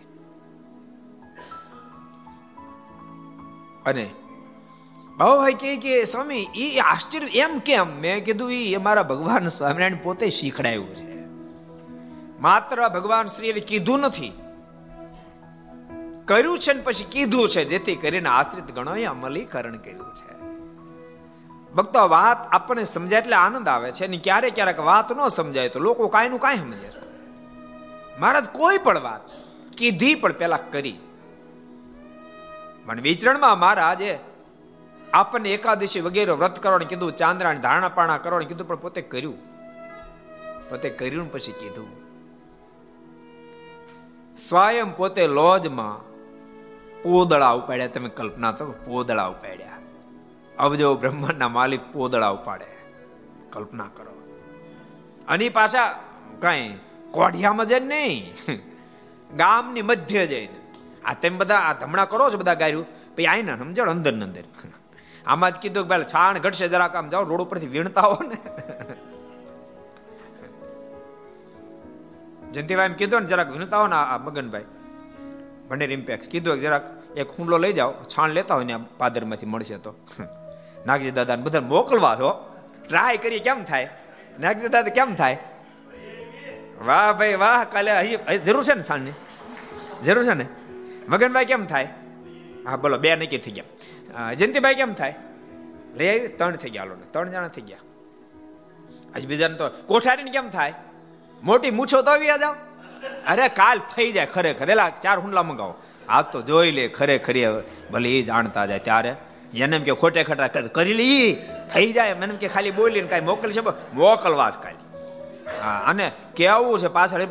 અને 3.86 4.10
ભાઈ 5.20 5.54
કે 5.54 5.76
કે, 5.76 6.04
સ્વામી 6.04 6.46
એ 6.54 6.78
આશ્ચર્ય, 6.78 7.26
એમ 7.26 7.58
કેમ? 7.58 8.00
મેં 8.00 8.24
કીધું 8.24 8.52
એ 8.52 8.74
અમારા 8.74 9.02
ભગવાન 9.02 9.48
સ્વામિનારાયણ 9.48 9.96
પોતે 10.02 10.30
શીખડાયું 10.30 10.94
છે. 10.94 11.26
માત્ર 12.40 12.88
ભગવાન 12.88 13.26
શ્રીએ 13.26 13.52
કીધું 13.52 14.00
નથી. 14.00 14.32
કર્યું 16.24 16.58
છે 16.58 16.72
ને 16.72 16.82
પછી 16.82 17.04
કીધું 17.04 17.48
છે, 17.48 17.64
જેથી 17.64 17.96
કરીને 17.96 18.28
આશ્રિત 18.28 18.64
ગણોએ 18.64 19.04
અમલીકરણ 19.04 19.76
કર્યું 19.76 20.14
છે. 20.14 20.40
ભક્તો, 21.72 22.08
વાત 22.08 22.54
આપણને 22.54 22.84
સમજાય 22.84 23.20
એટલે 23.20 23.36
આનંદ 23.36 23.68
આવે 23.68 23.92
છે 23.92 24.06
ને 24.06 24.16
ક્યારેક 24.16 24.54
ક્યારેક 24.54 24.80
વાત 24.80 25.12
ન 25.12 25.28
સમજાય 25.28 25.68
તો 25.68 25.80
લોકો 25.80 26.08
કાંઈ 26.08 26.28
નું 26.28 26.40
કાંઈ 26.40 26.56
સમજે 26.56 26.88
છે. 26.88 27.02
મહારાજ, 28.20 28.48
કોઈ 28.48 28.78
પણ 28.78 29.00
વાત 29.00 29.20
કીધી 29.76 30.14
પણ 30.14 30.32
પેલા 30.32 30.56
કરી. 30.56 30.98
પણ 32.86 33.00
વિચરણમાં 33.00 33.58
મહારાજે 33.58 34.29
આપણને 35.12 35.54
એકાદશી 35.54 36.00
વગેરે 36.00 36.32
વ્રત 36.32 36.62
કરવાનું 36.62 36.88
કીધું, 36.88 37.16
ચાંદ્રાણ 37.16 37.58
ધારણા 37.58 37.88
પાણા 37.88 38.18
કરવાનું 38.18 38.48
કીધું, 38.48 38.68
પણ 38.68 38.76
પોતે 38.76 39.02
કર્યું. 39.02 39.38
પોતે 40.70 40.90
કર્યું 40.90 41.32
પછી 41.32 41.52
કીધું. 41.52 41.88
સ્વયં 44.36 44.96
પોતે 44.96 45.26
લોજમાં 45.26 46.10
પોદળા 47.02 47.50
ઉપાડ્યા. 47.50 47.86
તમે 47.86 48.08
કલ્પના 48.08 48.52
તો 48.52 48.72
પોદળા 48.72 49.26
ઉપાડ્યા. 49.26 49.78
અવજો 50.58 50.94
બ્રહ્માંડના 50.94 51.48
માલિક 51.48 51.80
પોદળા 51.92 52.28
ઉપાડે. 52.28 52.70
કલ્પના 53.50 53.88
કરો. 53.96 54.14
અને 55.28 55.48
પાછા 55.48 55.98
કઈ 56.40 56.78
કોઢિયામાં 57.10 57.66
જઈને 57.66 57.86
નહીં, 57.86 58.34
ગામની 59.36 59.82
મધ્ય 59.82 60.26
જઈને. 60.26 60.56
આ 61.04 61.14
તેમ 61.14 61.38
બધા 61.38 61.56
આ 61.56 61.72
ધમણા 61.72 62.04
કરો 62.04 62.30
છો 62.30 62.38
બધા 62.38 62.54
ગાયું 62.54 62.86
પછી 63.16 63.26
આઈને 63.26 63.58
સમજણ 63.58 63.90
અંદર 63.90 64.12
અંદર. 64.12 64.44
આમાં 65.26 65.50
જ 65.52 65.56
કીધું 65.56 65.84
કે 65.84 65.88
ભાઈ 65.88 66.04
છાણ 66.14 66.38
ઘટશે 66.38 66.68
જરાક 66.68 66.96
આમ 66.96 67.08
જાઓ, 67.08 67.24
રોડ 67.24 67.40
ઉપરથી 67.40 67.66
વીણતા 67.66 68.00
હો 68.00 68.18
ને. 68.22 68.36
જયંતિભાઈ 72.54 72.86
એમ 72.86 72.92
કીધું 72.92 73.20
ને, 73.20 73.26
જરાક 73.26 73.48
વીણતા 73.50 73.80
હો 73.80 73.86
ને 73.86 73.94
આ 73.94 74.18
મગનભાઈ. 74.18 74.64
ભંડેર 75.68 75.90
ઇમ્પેક્સ 75.90 76.28
કીધું 76.28 76.54
કે 76.54 76.60
જરાક 76.60 76.84
એક 77.16 77.30
હુંડલો 77.30 77.58
લઈ 77.58 77.72
જાઓ, 77.72 77.92
છાણ 77.92 78.30
લેતા 78.30 78.54
હોય 78.54 78.64
ને 78.64 78.76
પાદરમાંથી 78.98 79.46
મળશે 79.46 79.76
તો. 79.76 79.94
નાગજી 80.86 81.10
દાદાને 81.10 81.42
બધા 81.42 81.60
મોકલવા 81.60 82.16
છો 82.16 82.30
ટ્રાય 82.88 83.16
કરીએ, 83.16 83.38
કેમ 83.38 83.64
થાય? 83.64 83.88
નાગજી 84.40 84.68
દાદા, 84.68 84.90
કેમ 84.90 85.14
થાય? 85.14 85.38
વાહ 86.86 87.12
ભાઈ, 87.12 87.34
વાહ, 87.34 87.64
કાલે 87.64 87.90
જરૂર 88.38 88.64
છે 88.64 88.74
ને 88.74 88.82
છાણની? 88.82 89.12
જરૂર 90.04 90.24
છે 90.24 90.34
ને? 90.34 90.46
મગનભાઈ, 91.08 91.44
કેમ 91.44 91.66
થાય? 91.66 91.88
હા, 92.66 92.76
બોલો, 92.76 92.98
બે 92.98 93.16
નક્કી 93.16 93.38
થઈ 93.38 93.50
ગયા. 93.50 93.64
જયંતિભાઈ 94.38 94.74
કેમ 94.74 94.92
થાય? 94.92 95.14
લઈ 95.96 96.08
આવી? 96.08 96.28
ત્રણ 96.28 96.56
થઈ 96.62 96.70
ગયા 96.70 96.84
લોને 96.84 97.06
ત્રણ 97.10 97.30
જણા 97.30 97.48
થઈ 97.48 97.62
ગયા. 97.62 97.82
હજી 99.16 99.26
બીજાને 99.26 99.56
તો 99.56 99.68
કોઠારીને 99.86 100.30
કેમ 100.30 100.50
થાય? 100.50 100.74
મોટી 101.42 101.70
મૂછો 101.70 102.02
તો 102.02 102.10
આવી 102.10 102.26
જાવ 102.26 102.54
અરે 103.26 103.48
કાલ 103.48 103.78
થઈ 103.94 104.12
જાય 104.12 104.26
ખરેખર. 104.26 104.70
એલા, 104.70 104.90
ચાર 105.02 105.18
હુંડલા 105.18 105.42
મંગાવો. 105.42 105.74
આ 106.08 106.22
તો 106.22 106.42
જોઈ 106.42 106.70
લે 106.70 106.84
ખરેખરી 106.88 107.46
ભલે 107.92 108.10
એ 108.18 108.22
જાણતા 108.22 108.66
જાય 108.66 108.78
ત્યારે. 108.78 109.16
એને 109.54 109.76
એમ 109.76 109.82
કે 109.82 109.92
ખોટે 109.92 110.22
ખટા 110.24 110.48
કરી 110.76 110.94
લઈ 110.94 111.34
થઈ 111.74 111.92
જાય 111.92 112.10
એમ. 112.10 112.36
કે 112.36 112.48
ખાલી 112.48 112.70
બોલીને 112.70 113.08
કાંઈ 113.08 113.20
મોકલશે 113.20 113.62
મોકલવા 113.94 114.50
જ 114.50 114.54
ખાલી 114.54 114.84
હા, 115.62 115.78
અને 115.86 116.06
કેવું 116.36 116.78
છે 116.78 116.88
પાછળ 116.88 117.22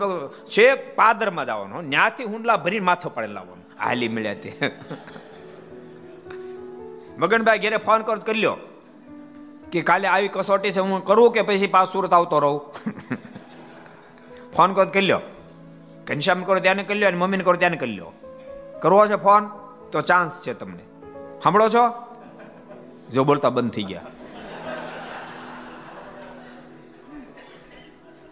છેક 0.46 0.96
પાદરમાં 0.96 1.46
જવાનું 1.46 1.84
ન્યાથી 1.84 2.24
હુંડલા 2.24 2.58
ભરીને 2.58 2.86
માથો 2.86 3.10
પડે 3.10 3.28
લાવવાનું 3.28 3.66
હાલી 3.84 4.10
મળ્યા 4.10 4.34
તે. 4.34 4.72
મગનભાઈ 7.20 7.60
ઘેરે 7.60 7.78
ફોન 7.78 8.02
કરો 8.02 8.16
કરી 8.16 8.40
લ્યો 8.40 8.58
કે 9.72 9.82
કાલે 9.82 10.08
આવી 10.08 10.28
કસોટી 10.28 10.72
છે, 10.72 10.80
હું 10.80 11.06
કરું 11.06 11.32
કે 11.32 11.42
પછી 11.42 11.68
પાસ 11.68 11.92
સુરત 11.92 12.14
આવતો 12.14 12.40
રહું? 12.40 12.60
ફોન 14.56 14.74
કરો 14.74 14.86
કરી 14.86 15.02
લ્યો 15.02 15.22
ઘનશ્યામ 16.08 16.44
કરો 16.44 16.60
ત્યાં 16.60 16.88
કરી 16.88 17.00
લ્યો 17.00 17.10
અને 17.10 17.18
મમ્મીને 17.18 17.44
કરો 17.44 17.54
ત્યાં 17.54 17.78
કરી 17.78 17.92
લ્યો 17.92 18.14
કરવો 18.82 19.08
છે 19.08 19.16
ફોન 19.16 19.44
તો 19.92 20.02
ચાન્સ 20.02 20.42
છે 20.42 20.54
તમને. 20.54 20.84
સાંભળો 21.44 21.70
છો? 21.70 21.84
જો 23.14 23.24
બોલતા 23.24 23.50
બંધ 23.50 23.72
થઈ 23.74 23.84
ગયા. 23.84 24.08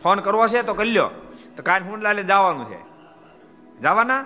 ફોન 0.04 0.20
કરવો 0.20 0.48
છે 0.48 0.64
તો 0.64 0.74
કરી 0.74 0.94
લ્યો 0.96 1.10
તો 1.58 1.64
કાન 1.64 1.84
હુંડલાલે 1.84 2.24
જવાનું 2.24 2.66
છે. 2.72 2.80
જવાના? 3.82 4.26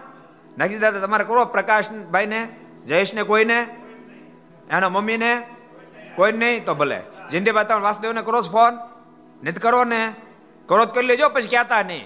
નાગજી 0.58 0.80
દાદા 0.80 1.00
તમારે 1.00 1.24
કરો 1.24 1.46
પ્રકાશભાઈને, 1.46 2.40
જયેશને 2.86 3.24
કોઈને? 3.24 3.60
એના 4.72 4.90
મમ્મીને 4.90 5.48
કોઈ 6.16 6.32
નહીં 6.32 6.66
તો 6.66 6.76
ભલે. 6.76 7.02
જિંદી 7.32 7.52
બાતા 7.52 7.78
વાસુદેવને 7.78 8.22
કરો 8.22 8.42
ફોન? 8.42 8.74
નથી 9.44 9.60
કરો 9.60 9.84
ને? 9.84 10.14
કરો 10.66 10.86
કરી 10.86 11.06
લેજો, 11.06 11.30
પછી 11.30 11.48
કહેતા 11.48 11.84
નહીં. 11.84 12.06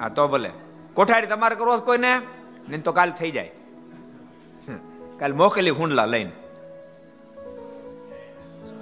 હા, 0.00 0.08
તો 0.08 0.28
ભલે. 0.28 0.50
કોઠારી 0.94 1.26
તમારે 1.26 1.54
કરવો 1.54 1.76
કોઈને? 1.76 2.18
નહીં 2.68 2.82
તો 2.82 2.92
કાલ 2.92 3.10
થઈ 3.10 3.30
જાય. 3.30 3.50
કાલ 5.18 5.32
મોકલી 5.32 5.70
હુંડલા 5.70 6.06
લઈને. 6.06 6.32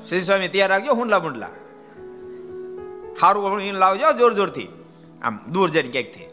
શ્રી 0.08 0.20
સ્વામી 0.20 0.48
તૈયાર 0.48 0.70
રાખજો 0.70 0.94
હુંડલા 0.94 1.18
મુંડલા 1.18 1.48
સારું 3.20 3.60
લાવજો, 3.72 4.12
જોર 4.12 4.34
જોરથી. 4.34 4.68
આમ 5.22 5.38
દૂર 5.48 5.70
જઈને 5.70 5.88
ક્યાંકથી. 5.88 6.31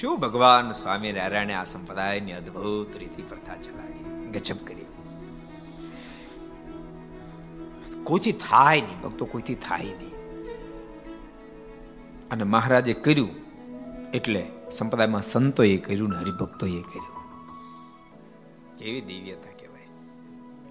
શું 0.00 0.20
ભગવાન 0.20 0.72
સ્વામી 0.72 1.12
નારાયણે 1.12 1.54
આ 1.54 1.64
સંપ્રદાયની 1.64 2.32
અદ્ભુત 2.32 2.96
રીતિ 2.96 3.22
પ્રથા 3.22 3.56
ચલાવી. 3.56 4.30
ગજબ 4.30 4.56
કરી. 4.56 4.86
કોઈથી 8.04 8.32
થાય 8.32 8.80
નહીં, 8.80 9.00
ભક્તો 9.00 9.24
કોઈથી 9.24 9.54
થાય 9.54 9.84
નહીં. 9.84 10.10
અને 12.30 12.42
મહારાજે 12.42 12.92
કર્યું 12.92 13.28
એટલે 14.10 14.46
સંપ્રદાયમાં 14.72 15.22
સંતોએ 15.22 15.76
કર્યું 15.76 16.10
ને 16.10 16.16
હરિભક્તોએ 16.16 16.82
કર્યું. 16.82 17.20
કેવી 18.76 19.00
દિવ્યતા 19.00 19.50
કહેવાય. 19.60 19.86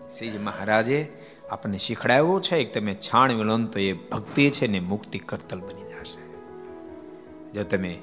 શ્રીજી 0.10 0.38
મહારાજે 0.38 1.18
આપણને 1.50 1.78
શીખડાવ્યો 1.78 2.40
છે 2.40 2.64
કે 2.64 2.80
તમે 2.80 2.94
છાણ 2.94 3.32
વિલોન 3.32 3.66
તો 3.66 3.80
એ 3.80 3.94
ભક્તિ 3.94 4.50
છે 4.50 4.68
ને 4.68 4.80
મુક્તિ 4.80 5.20
કરતલ 5.20 5.60
બની 5.60 5.84
જશે. 5.84 6.34
જો 7.54 7.64
તમે 7.64 8.00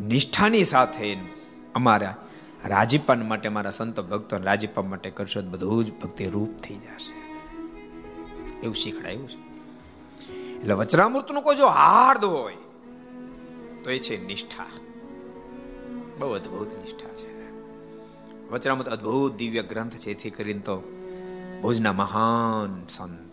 નિષ્ઠાની 0.00 0.64
સાથે 0.64 1.16
અમારા 1.74 2.16
રાજીપાન 2.64 3.28
માટે 3.28 3.48
મારા 3.48 3.70
સંતો 3.70 4.02
ભક્તો 4.02 4.36
રાજીપા 4.36 4.82
માટે 4.82 5.10
કરશો 5.10 5.42
બધું 5.42 5.84
જ 5.84 5.92
ભક્તિ 5.92 6.26
રૂપ 6.26 6.56
થઈ 6.56 6.74
જશે. 6.74 7.14
એવું 8.62 8.74
શીખડાયું 8.74 9.28
છે. 9.28 9.46
એટલે 10.56 10.74
વચનામૃતનું 10.74 11.42
કોઈ 11.42 11.56
જો 11.56 11.66
હાર્દ 11.66 12.24
હોય, 12.24 12.56
તો 13.84 13.90
એ 13.90 13.98
છે 13.98 14.26
નિષ્ઠા. 14.26 14.66
બહુ 16.18 16.28
અદ્ભુત 16.28 16.74
નિષ્ઠા 16.78 17.08
છે. 17.08 17.52
વચનામૃત 18.50 18.88
અદ્ભુત 18.88 19.36
દિવ્ય 19.36 19.62
ગ્રંથ 19.62 19.92
છે. 19.92 20.10
એથી 20.10 20.30
કરીને 20.30 20.60
તો 20.60 20.82
ભુજના 21.62 21.92
મહાન 21.92 22.86
સંત, 22.88 23.32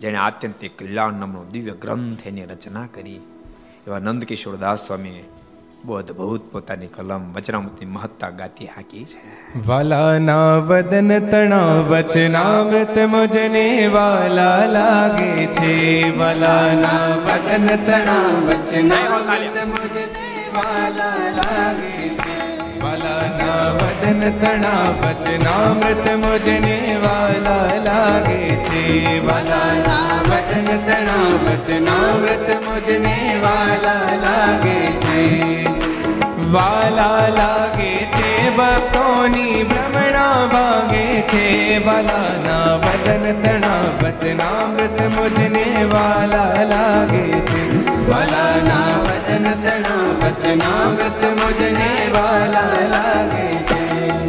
જેણે 0.00 0.16
આત્યંતિક 0.16 0.78
કલ્યાણ 0.78 1.12
નામનો 1.12 1.44
દિવ્ય 1.44 1.70
ગ્રંથ 1.70 2.26
એની 2.26 2.44
રચના 2.44 2.86
કરી. 2.86 3.20
એવા 3.86 3.98
નંદકિશોર 3.98 4.56
દાસ 4.56 4.86
સ્વામીએ 4.86 5.24
બહુ 5.86 5.94
અદભુત 5.94 6.52
પોતાની 6.52 6.86
કલમ 6.86 7.32
વચનામૃતની 7.32 7.86
મહત્તા 7.86 8.30
ગાતી 8.30 8.66
હાકી 8.66 9.04
છે. 9.04 9.20
વાલાના 9.66 10.56
વદન 10.56 11.18
તણા 11.18 11.74
વચનામૃત 11.74 12.98
મજને 12.98 13.86
વાલા 13.86 14.66
લાગે 14.66 15.46
છે. 15.46 15.72
વાલાના 16.18 17.06
વદન 17.26 17.66
તણા 17.66 18.28
વચનામૃત 18.48 19.56
મજને 19.66 20.26
વાલા 20.56 21.30
લાગે 21.36 22.05
વદન 23.74 24.22
તણા 24.34 24.84
વચનામૃત 25.00 26.06
મોજને 26.16 26.76
વાલા 27.04 27.70
લાગે 27.86 28.40
છે 28.66 28.84
વાલાના 29.22 30.20
વદન 30.24 30.68
તણા 30.82 31.32
વચનામૃત 31.44 32.48
મોજને 32.66 33.16
વાલા 33.42 34.06
લાગે 34.24 34.78
છે 35.00 35.85
વાલા 36.52 37.28
લાગે 37.28 37.96
છે, 37.96 38.56
ભક્તોની 38.56 39.64
ભ્રમણા 39.64 40.46
ભાગે 40.46 41.20
છે. 41.22 41.78
વાલાના 41.86 42.74
વદન 42.74 43.42
તણા 43.42 43.80
વચનામૃત 44.02 45.00
મુજને 45.00 45.84
વાલા 45.84 46.62
લાગે 46.62 47.40
છે. 47.40 47.86
વાલાના 48.10 49.02
વદન 49.02 49.50
તણા 49.50 50.26
વચનામૃત 50.26 51.24
મુજને 51.24 52.10
વાલા 52.12 52.88
લાગે 52.88 53.52
છે. 53.52 54.28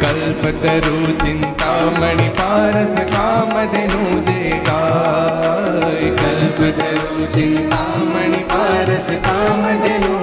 કલ્પતરુ 0.00 1.12
ચિંતામણિ 1.12 2.28
પારસ 2.28 2.94
કામધેનુ 2.94 4.20
જે 4.20 4.50
ગાય. 4.50 6.10
કલ્પતરુ 6.10 7.26
ચિંતામણિ 7.26 8.38
પારસ 8.38 9.06
કામધેનુ 9.06 10.19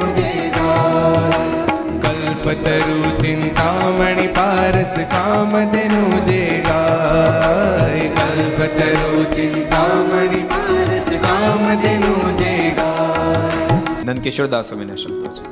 કલ્પતરુ 2.47 3.17
ચિંતામણિ 3.19 4.27
પારસ 4.27 4.95
કામધેનુ 4.97 6.19
જે 6.19 6.63
ગાય. 6.67 7.99
કલ્પતરુ 7.99 9.23
ચિંતામણિ 9.23 10.43
પારસ 10.43 11.09
કામધેનુ 11.21 12.31
જે 12.31 12.69
ગાય. 12.69 14.03
નંદ 14.05 14.19
કિશોરદાસ 14.19 14.69
સ્વામીના 14.69 14.95
શબ્દો 14.95 15.33
છે. 15.33 15.45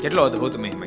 કેટલો 0.00 0.22
અદ્ભુત 0.22 0.58
મહિમા 0.58 0.86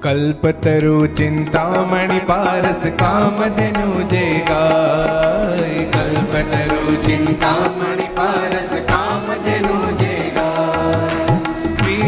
કલ્પતરુ 0.00 1.06
ચિંતામણિ 1.06 2.18
પારસ 2.18 2.82
કામધેનુ 2.98 4.02
જે 4.02 4.44
ગાય. 4.48 5.84
કલ્પતરુ 5.84 6.96
ચિંતામણિ 7.02 8.08
પારસ 8.14 8.70
કામધેનુ 8.70 9.03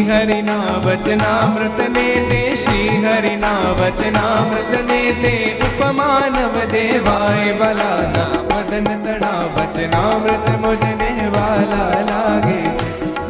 હરિના 0.08 0.80
વચનામૃત 0.80 1.78
ને 1.90 2.08
તે 2.28 2.40
શ્રી 2.56 3.02
હરિના 3.04 3.74
વચનામૃત 3.74 4.74
ને 4.84 5.00
તે 5.20 5.36
ઉપમાનવ 5.68 6.56
દેવાય 6.68 7.54
વલાના 7.54 8.32
મદન 8.50 8.90
તણા 8.98 9.44
વચનામૃત 9.54 10.50
મુજને 10.60 11.30
વાલા 11.30 11.94
લાગે 12.02 12.85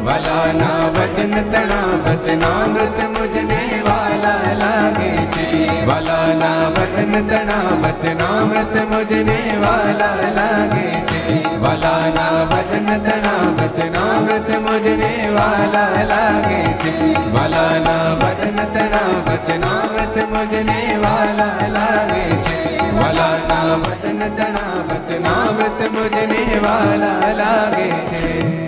છે 0.07 0.13
વાલાના 0.13 0.89
વચન 0.89 1.51
તણા 1.51 2.11
વચનામૃત 2.11 2.99
મુજને 3.09 3.83
વાલા 3.85 4.53
લાગે 4.53 5.17
છે. 5.17 5.85
વાલાના 5.85 6.69
વચન 6.69 7.27
તણા 7.27 7.87
વચનામૃત 7.87 8.75
મુજને 8.91 9.57
વાલા 9.61 10.29
લાગે 10.35 11.05
છે. 11.05 11.57
વાલાના 11.57 12.43
વચન 12.43 12.99
તણા 12.99 13.63
વચનામૃત 13.63 14.49
મુજને 14.49 15.29
વાલા 15.33 16.03
લાગે 16.03 16.63
છે. 16.63 17.13
વાલાના 17.31 18.13
વચન 18.13 18.55
તણા 18.55 19.31
વચનામૃત 19.31 20.17
મુજને 20.29 20.97
વાલા 20.97 21.67
લાગે 21.67 22.29
છે. 22.29 22.77
વાલાના 22.91 23.75
વચન 23.75 24.29
તણા 24.35 24.83
વચનામૃત 24.89 25.91
મુજને 25.91 26.59
વાલા 26.63 27.33
લાગે 27.33 27.89
છે. 27.89 28.66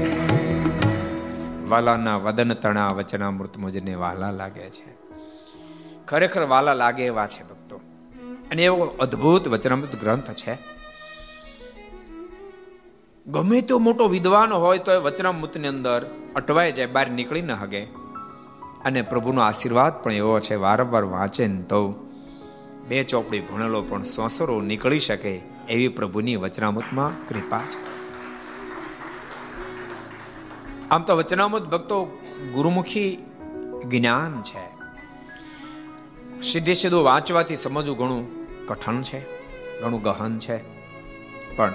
વાલાના 1.70 2.17
વદન 2.17 2.53
તણા 2.53 2.88
વચનામૃત 2.88 3.57
મુજને 3.57 3.95
વાલા 3.95 4.32
લાગે 4.32 4.70
છે. 4.70 4.97
ખરેખર 6.07 6.43
વાલા 6.43 6.74
લાગે 6.74 7.05
એવા 7.05 7.28
છે 7.28 7.43
ભક્તો. 7.43 7.82
અને 8.51 8.63
એવો 8.63 8.86
અદ્ભુત 8.86 9.47
વચનામૃત 9.47 9.99
ગ્રંથ 9.99 10.32
છે. 10.32 10.57
ગમે 13.28 13.61
તો 13.61 13.80
મોટો 13.80 14.07
વિદ્વાન 14.07 14.53
હોય 14.53 14.78
તો 14.78 14.91
એ 14.91 14.97
વચનામૃતની 14.97 15.67
અંદર 15.67 16.05
અટવાઈ 16.36 16.72
જાય, 16.72 16.86
બહાર 16.86 17.09
નીકળી 17.09 17.41
ન 17.41 17.51
હગે. 17.51 17.82
અને 18.86 19.01
પ્રભુનો 19.01 19.41
આશીર્વાદ 19.41 20.03
પણ 20.03 20.11
એવો 20.11 20.39
છે, 20.39 20.55
વારંવાર 20.55 21.03
વાંચે 21.03 21.47
ને 21.47 21.61
તો 21.61 21.93
બે 22.88 23.03
ચોપડી 23.03 23.39
ભણેલો 23.39 23.82
પણ 23.82 24.03
સોસરો 24.03 24.61
નીકળી 24.61 24.99
શકે 24.99 25.41
એવી 25.70 25.88
પ્રભુની 25.88 26.36
વચનામૃતમાં 26.36 27.28
કૃપા 27.28 27.59
છે. 27.59 27.98
આમ 30.91 31.03
તો 31.03 31.17
વચનામૃત 31.17 31.63
ભક્તો 31.63 32.05
ગુરુમુખી 32.53 33.17
જ્ઞાન 33.85 34.41
છે. 34.41 34.79
સીધે 36.41 36.73
સીધું 36.73 37.03
વાંચવાથી 37.03 37.55
સમજવું 37.55 37.97
ઘણું 37.97 38.23
કઠણ 38.65 39.01
છે, 39.01 39.19
ઘણું 39.81 40.01
ગહન 40.01 40.39
છે. 40.39 40.57
પણ 41.55 41.73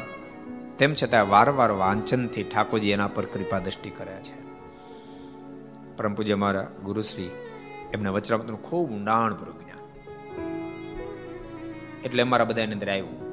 તેમ 0.78 0.94
છતાં 0.94 1.28
વારંવાર 1.28 1.70
વાંચનથી 1.70 2.42
ઠાકોરજી 2.42 2.90
એના 2.90 3.06
પર 3.06 3.24
કૃપા 3.24 3.58
દ્રષ્ટિ 3.58 3.90
કરે 3.90 4.22
છે. 4.22 4.44
પરમ 5.96 6.14
પૂજ્ય 6.14 6.34
મારા 6.34 6.66
ગુરુશ્રી, 6.84 7.30
એમના 7.92 8.10
વચનામૃતનું 8.10 8.62
ખૂબ 8.62 8.90
ઊંડાણપૂર્વક 8.90 9.62
જ્ઞાન. 9.62 9.80
એટલે 12.04 12.22
અમારા 12.22 12.44
બધાની 12.44 12.72
અંદર 12.72 12.90
આવ્યું 12.90 13.23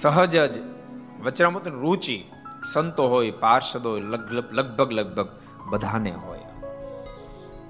સહજ 0.00 0.36
જ 0.36 0.60
વચનામૃતની 1.22 1.70
રુચિ 1.70 2.24
સંતો 2.72 3.08
હોય, 3.08 3.30
પાર્ષદો 3.30 3.96
લગભગ 3.98 4.92
લગભગ 4.92 5.28
બધાને 5.70 6.10
હોય. 6.10 6.38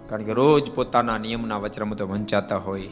કારણ 0.08 0.22
કે 0.22 0.32
રોજ 0.32 0.70
પોતાના 0.70 1.18
નિયમના 1.18 1.56
વચનામૃતો 1.56 2.06
વંચાતા 2.06 2.56
હોય, 2.56 2.88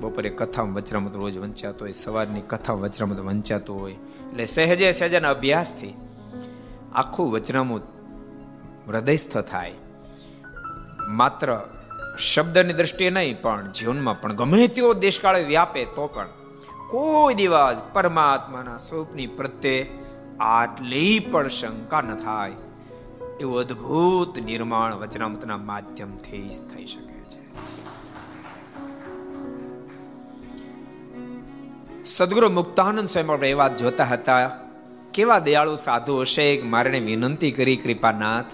બપોરે 0.00 0.30
કથામાં 0.30 0.74
વચનામૃત 0.74 1.16
રોજ 1.16 1.38
વંચાતો 1.38 1.84
હોય, 1.84 1.92
સવારની 1.92 2.40
કથા 2.40 2.72
વચનામૃત 2.72 3.20
વંચાતું 3.20 3.80
હોય, 3.80 3.92
એટલે 3.92 4.46
સહેજે 4.46 4.92
સહેજાના 4.92 5.30
અભ્યાસથી 5.30 5.94
આખું 6.94 7.30
વચનામૃત 7.30 7.82
હૃદયસ્થ 8.88 9.38
થાય. 9.38 9.74
માત્ર 11.08 11.60
શબ્દની 12.18 12.72
દ્રષ્ટિએ 12.72 13.10
નહીં, 13.10 13.42
પણ 13.42 13.70
જીવનમાં 13.72 14.20
પણ 14.20 14.32
ગમે 14.32 14.66
તેવો 14.66 14.94
દેશકાળે 14.94 15.44
વ્યાપે 15.44 15.84
તો 15.84 16.06
પણ 16.06 16.28
કોઈ 16.88 17.34
દિવસ 17.34 17.76
પરમાત્માના 17.92 18.78
સ્વરૂપની 18.78 19.26
પ્રત્યે 19.26 19.86
આટલી 20.40 21.18
પણ 21.30 21.48
શંકા 21.48 22.00
ન 22.00 22.14
થાય. 22.14 22.52
એવું 23.40 23.58
અદ્ભુત 23.58 24.38
નિર્માણ 24.38 24.94
વચનામતના 24.94 25.56
માધ્યમથી 25.56 26.48
જ 26.48 26.60
થઈ 26.74 26.86
શકે 26.86 27.20
છે. 27.20 27.42
સદગુરુ 32.04 32.50
મુક્તાનંદ 32.50 33.08
સ્વયં 33.08 33.32
આપણે 33.32 33.50
એ 33.50 33.52
વાત 33.52 33.76
જોતા 33.76 34.04
હતા, 34.04 34.50
કેવા 35.14 35.38
દયાળુ 35.38 35.76
સાધુ 35.76 36.20
હશે 36.20 36.62
મારે 36.64 37.00
વિનંતી 37.00 37.50
કરી, 37.50 37.76
કૃપાનાથ? 37.76 38.44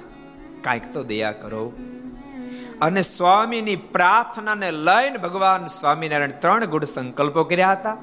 કાંઈક 0.64 0.92
તો 0.92 1.02
દયા 1.02 1.32
કરો. 1.32 1.72
અને 2.80 3.02
સ્વામીની 3.02 3.76
પ્રાર્થનાને 3.76 4.70
લઈને 4.70 5.16
ભગવાન 5.16 5.66
સ્વામિનારાયણ 5.66 6.30
ત્રણ 6.30 6.64
ગુડ 6.64 6.84
સંકલ્પો 6.84 7.44
કર્યા 7.44 7.72
હતા. 7.72 7.96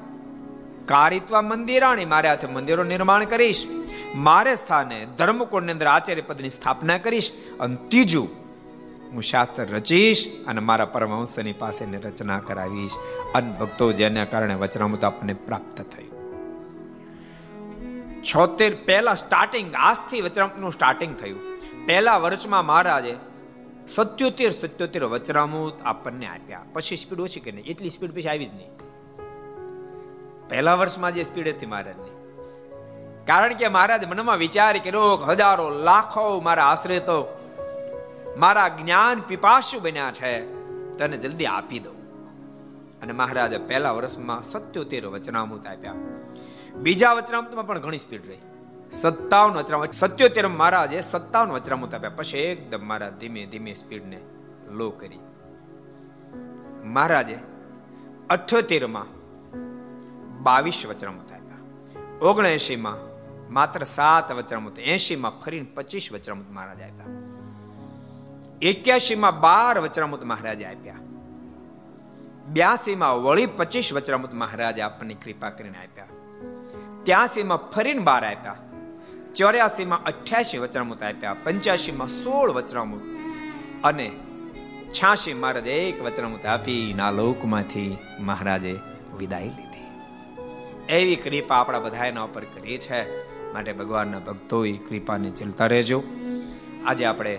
કારિત્વા 0.86 1.42
મંદિરાણી 1.42 2.04
મારે 2.04 2.28
હાથે 2.28 2.46
મંદિરો 2.46 2.84
નિર્માણ 2.84 3.24
કરીશ. 3.24 3.64
મારે 4.14 4.54
સ્થાને 4.54 5.06
ધર્મકુંડની 5.18 5.72
અંદર 5.72 5.86
આચાર્ય 5.86 6.20
પદની 6.20 6.50
સ્થાપના 6.50 6.98
કરીશ. 6.98 7.30
અને 7.60 7.76
ત્રીજું, 7.88 8.28
હું 9.12 9.22
શાસ્ત્ર 9.22 9.62
રચીશ 9.62 10.44
અને 10.46 10.60
મારા 10.60 10.84
પરમહંસની 10.84 11.52
પાસેની 11.52 11.96
રચના 11.96 12.38
કરાવીશ. 12.38 12.90
અને 13.34 13.52
ભક્તો 13.52 13.92
જેના 13.92 14.24
કારણે 14.24 14.54
વચનામૃત 14.54 15.04
આપણને 15.04 15.32
પ્રાપ્ત 15.32 15.82
થયું. 15.82 16.12
છોતેર 18.22 18.76
પહેલા 18.84 19.14
સ્ટાર્ટિંગ 19.14 19.74
આજથી 19.74 20.20
વચનામૃતનું 20.20 20.72
સ્ટાર્ટિંગ 20.72 21.16
થયું. 21.16 21.58
પહેલા 21.86 22.16
વર્ષમાં 22.16 22.66
મહારાજે 22.66 23.16
સત્યોતેર 23.88 24.50
સત્યોતેર 24.50 25.04
વચનામૃત 25.04 25.82
આપણને 25.82 26.26
આપ્યા. 26.26 26.60
પછી 26.72 26.96
સ્પીડ 26.96 27.20
ઓછી 27.20 27.40
કે 27.40 27.52
નહીં? 27.52 27.64
એટલી 27.64 27.90
સ્પીડ 27.90 28.14
પછી 28.14 28.28
આવી 28.28 28.46
જ 28.46 28.54
નહીં. 28.54 28.91
પહેલા 30.52 30.74
વર્ષમાં 30.74 31.14
જે 31.14 31.24
સ્પીડ 31.24 31.48
હતી 31.48 31.66
મહારાજની. 31.66 32.10
કારણ 33.26 33.54
કે 33.54 33.68
મહારાજ 33.68 34.04
મનમાં 34.04 34.36
વિચાર 34.36 34.78
કર્યો 34.78 35.16
હજારો 35.16 35.70
લાખો 35.70 36.40
મારા 36.40 36.64
આશરે 36.64 36.98
તો 36.98 37.38
મારા 38.38 38.68
જ્ઞાન 38.68 39.20
પીપાસુ 39.20 39.80
બન્યા 39.80 40.12
છે, 40.12 40.40
તને 40.98 41.16
જલ્દી 41.16 41.46
આપી 41.46 41.78
દઉં. 41.78 41.94
અને 43.00 43.12
મહારાજે 43.12 43.58
પહેલા 43.58 43.90
વર્ષમાં 43.90 44.42
સત્યોતેર 44.42 45.06
વચનામૃત 45.06 45.66
આપ્યા. 45.66 45.94
બીજા 46.74 47.12
વચનામૃતમાં 47.12 47.66
પણ 47.66 47.78
ઘણી 47.78 47.98
સ્પીડ 47.98 48.26
રહી. 48.26 48.38
સત્તાવન 48.92 49.54
વચરામૃત 49.54 49.92
સત્યોતેર 49.92 50.48
મહારાજે 50.48 51.00
સત્તાવન 51.00 51.52
વચરામૃત 51.52 51.94
આપ્યા. 51.94 52.10
પછી 52.10 52.38
એકદમ 52.38 52.86
મારા 52.86 53.08
ધીમે 53.08 53.46
ધીમે 53.46 53.74
સ્પીડને 53.74 54.20
લો 54.70 54.90
કરી. 54.90 55.18
મહારાજે 56.84 57.38
અઠ્યોતેરમાં 58.30 59.21
બાવીસ 60.42 60.86
વચરામૃત 60.86 61.32
આપ્યા. 61.32 61.58
ઓગણએસી 62.20 62.76
માં 62.76 62.96
માત્ર 63.52 63.84
સાત 63.84 64.32
વચરામૃત 64.32 64.78
એસી 64.78 65.16
માં 65.16 65.42
ફરીને 65.42 65.66
પચીસ 65.74 66.12
વચરામૃત 66.12 66.50
મહારાજ 66.50 66.82
આપ્યા. 66.82 67.06
એક્યાસી 68.62 69.14
માં 69.14 69.40
બાર 69.40 69.78
વચરામૃત 69.78 70.24
મહારાજે 70.24 70.64
આપ્યા. 70.64 70.94
બ્યાસી 72.52 72.94
માં 72.94 73.22
વળી 73.22 73.46
પચીસ 73.46 73.92
વચરામૃત 73.92 74.34
મહારાજે 74.34 74.82
આપણને 74.82 75.14
કૃપા 75.14 75.50
કરીને 75.50 75.78
આપ્યા. 75.78 76.06
ત્યાસી 77.02 77.42
માં 77.42 77.58
ફરીને 77.58 78.00
બાર 78.00 78.24
આપ્યા. 78.24 78.56
ચોર્યાસી 79.34 79.84
માં 79.84 80.04
અઠ્યાસી 80.04 80.58
વચરામૃત 80.58 81.02
આપ્યા. 81.02 81.36
પંચ્યાસી 81.44 81.92
માં 81.92 82.08
સોળ 82.08 82.50
વચરામૃત 82.50 83.02
અને 83.84 84.10
છ્યાસી 84.88 85.34
મહારાજ 85.34 85.66
એક 85.66 86.02
વચનામૃત 86.02 86.46
આપી 86.46 86.94
ના 86.96 87.10
લોકમાંથી 87.10 87.98
મહારાજે 88.20 88.80
વિદાય 89.18 89.44
લીધી. 89.44 89.71
એવી 90.88 91.16
કૃપા 91.16 91.56
આપણા 91.56 91.78
બધા 91.78 92.06
એના 92.06 92.22
ઉપર 92.22 92.44
કરી 92.44 92.78
છે. 92.78 93.26
માટે 93.52 93.72
ભગવાનના 93.72 94.18
ભક્તો 94.18 94.64
એ 94.64 94.72
કૃપાને 94.72 95.30
ચલતા 95.30 95.66
રહેજો. 95.66 96.02
આજે 96.86 97.04
આપણે 97.04 97.38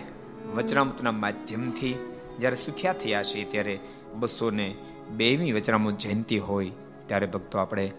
વચનામૃતના 0.56 1.12
માધ્યમથી 1.12 1.96
જ્યારે 2.40 2.56
સુખ્યા 2.56 2.94
થયા 2.94 3.24
છીએ 3.24 3.44
ત્યારે 3.44 3.80
બસો 4.14 4.50
ને 4.50 4.76
બેમી 5.10 5.52
વચનામૃત 5.52 5.98
જયંતિ 5.98 6.38
હોય 6.38 6.72
ત્યારે 7.06 7.26
ભક્તો 7.26 7.58
આપણે 7.58 7.92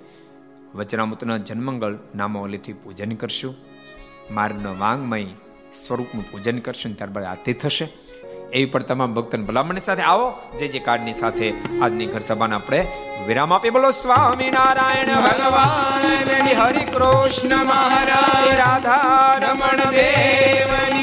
વચનામૃતના 0.74 1.38
જન્મંગળ 1.38 1.98
નામાવલીથી 2.14 2.72
પૂજન 2.72 3.14
કરશું. 3.14 3.54
માર્ગનો 4.30 4.78
વાંગમય 4.78 5.26
સ્વરૂપનું 5.72 6.30
પૂજન 6.30 6.58
કરશું 6.58 6.96
ત્યારબાદ 6.96 7.24
આરતી 7.24 7.52
થશે. 7.52 7.88
એવી 8.54 8.66
પણ 8.66 8.82
તમામ 8.82 9.14
ભક્તન 9.14 9.44
ભલામણની 9.44 9.80
સાથે 9.80 10.02
આવો. 10.02 10.26
જે 10.58 10.66
જે 10.68 10.78
કાર્ડની 10.78 11.14
સાથે 11.14 11.46
આજની 11.82 12.06
ઘર 12.06 12.20
સભાને 12.20 12.54
આપણે 12.54 12.80
વિરામ 13.26 13.52
આપી 13.52 13.70
બોલો 13.70 13.90
સ્વામી 13.90 14.50
નારાયણ 14.50 15.10
ભગવાન 15.26 16.04
શ્રી 16.28 16.54
હરિ 16.54 16.84
કૃષ્ણ 16.92 17.54
મહારાજ 17.64 18.30
શ્રી 18.36 18.56
રાધા 18.56 19.40
રમણ 19.44 19.82
દેવની 19.96 21.02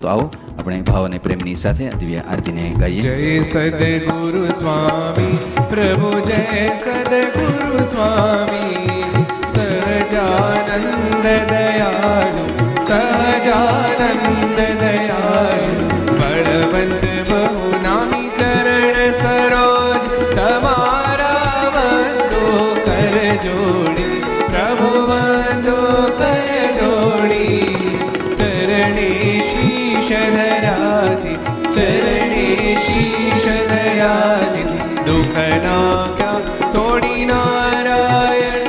તો 0.00 0.08
આવો 0.08 0.24
આપણે 0.58 0.80
ભાવ 0.82 1.04
અને 1.04 1.18
પ્રેમની 1.18 1.54
સાથે 1.54 1.90
દિવ્ય 1.98 2.22
આરતીને 2.30 2.64
ગાઈએ. 2.80 3.00
જય 3.00 3.42
સદગુરુ 3.42 4.44
સ્વામી 4.50 5.36
પ્રભુ 5.70 6.12
જય 6.20 6.68
સદગુરુ 6.84 7.84
સ્વામી 7.84 9.04
સજાનંદ 9.52 11.26
દયાળુ 11.52 12.69
સજાનંદ 12.90 14.56
દયાળુ 14.78 15.84
બળવંત 16.12 17.04
બહુ 17.28 17.68
નામી 17.84 18.30
ચરણ 18.38 18.98
સરોજ 19.18 20.06
તમારા 20.30 21.68
વંદો 21.74 22.48
કર 22.80 23.14
જોડી 23.44 24.18
પ્રભુ 24.46 24.90
વંદો 25.10 25.76
કર 26.18 26.50
જોડી 26.80 28.00
ચરણે 28.34 29.08
શીશ 29.50 30.10
ધરાતી 30.34 31.38
ચરણે 31.68 32.44
શીશ 32.88 33.46
ધરાતી 33.70 34.66
દુઃખ 35.06 35.40
ના 35.64 36.34
તોડી 36.72 37.24
નારાયણ 37.26 38.68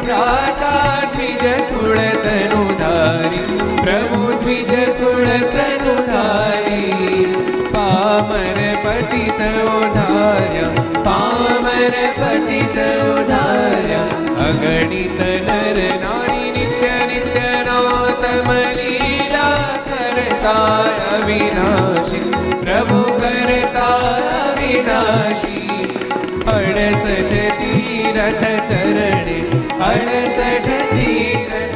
ભ્રાતા 0.00 0.96
દ્વિજ 1.12 1.44
કુળ 1.68 2.00
તનુ 2.24 2.61
ધારી, 3.02 3.44
પ્રભુ 3.82 4.24
દ્વિજ 4.40 4.72
કુળ 4.98 5.28
તનુ 5.54 5.94
ધારી, 6.08 7.24
પામર 7.74 8.58
પતિત 8.84 9.40
ઉધાર્યા, 9.76 10.84
પામર 11.06 11.94
પતિત 12.18 12.76
ઉધાર્યા, 13.14 14.04
અગણિત 14.46 15.20
નર 15.30 15.78
નારી 16.04 16.52
નિત્ય 16.58 16.96
નિત્ય 17.10 17.50
નાતમ 17.68 18.48
લીલા 18.78 19.58
કરતા 19.88 20.84
અવિનાશી, 21.16 22.24
પ્રભુ 22.62 23.02
કરતા 23.20 23.98
અવિનાશી. 24.44 25.90
અડસઠ 26.56 27.34
તીરથ 27.58 28.46
ચરણે, 28.70 29.38
અડસઠ 29.90 30.70
તીરથ 30.94 31.71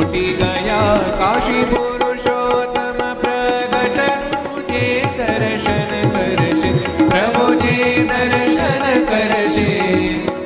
કોટી 0.00 0.32
ગયા. 0.32 0.98
કાશી 1.18 1.64
પુરુષોત્તમ 1.64 2.98
પ્રગટનું 3.14 4.60
જે 4.66 4.84
દર્શન 5.18 5.90
કરશે. 6.10 6.70
પ્રભુ 7.06 7.46
જે 7.54 7.78
દર્શન 8.02 9.04
કરશે. 9.04 9.68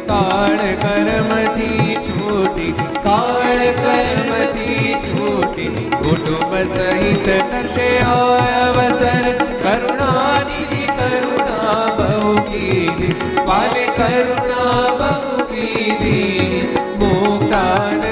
કાળ 0.09 0.57
કર્મથી 0.82 1.96
છૂટી, 2.09 2.72
કાળ 3.02 3.62
કર્મથી 3.82 4.94
છૂટી. 5.11 5.90
કુટુંબ 6.02 6.55
સહિત 6.74 7.26
કરશે 7.26 7.88
અવસર. 7.98 9.30
કરુણાનિધિ 9.62 10.84
કરુણા 10.98 11.86
બહુ 11.98 12.34
કીધી 12.36 13.14
પાલે 13.46 13.86
કરુણા 13.96 14.96
બહુ 14.98 15.44
કીધી 15.44 16.76
મુક્તાનંદ 16.98 18.03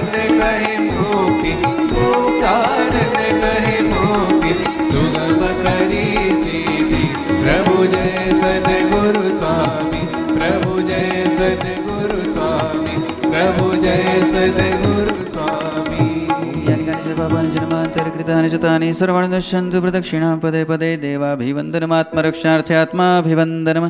કહે 1.13 1.21
મુક્તિ 1.21 1.53
મુક્તાનંદ 1.91 2.97
કહે 3.57 3.77
મુક્તિ 3.87 4.53
સુગમ 4.91 5.43
કરી 5.59 6.31
સીધી 6.43 7.09
પ્રભુ 7.41 7.79
જય 7.87 8.05
સદગુરુ 8.35 9.25
સ્વામી 9.35 10.05
પ્રભુ 10.31 10.75
જય 10.83 11.01
સદગુરુ 11.31 12.21
સ્વામી 12.29 12.99
પ્રભુ 13.27 13.69
જય 13.77 13.97
સદગુરુ 14.25 15.17
સ્વામી 15.27 16.09
યાની 16.65 16.87
કાની 16.87 17.05
ચ 17.05 17.19
પાપાની 17.19 17.55
જન્માંતરકૃતાની 17.57 18.51
ચ 18.51 18.63
તાની 18.63 18.93
સર્વાણિ 18.95 19.31
નશ્યન્તુ 19.35 19.85
પ્રદક્ષિણાં 19.85 20.41
પદે 20.41 20.65
પદે 20.65 20.91
દેવાભિવંદનમાત્મરક્ષાર્થે 21.05 22.75
આત્માભિવંદનમ 22.77 23.87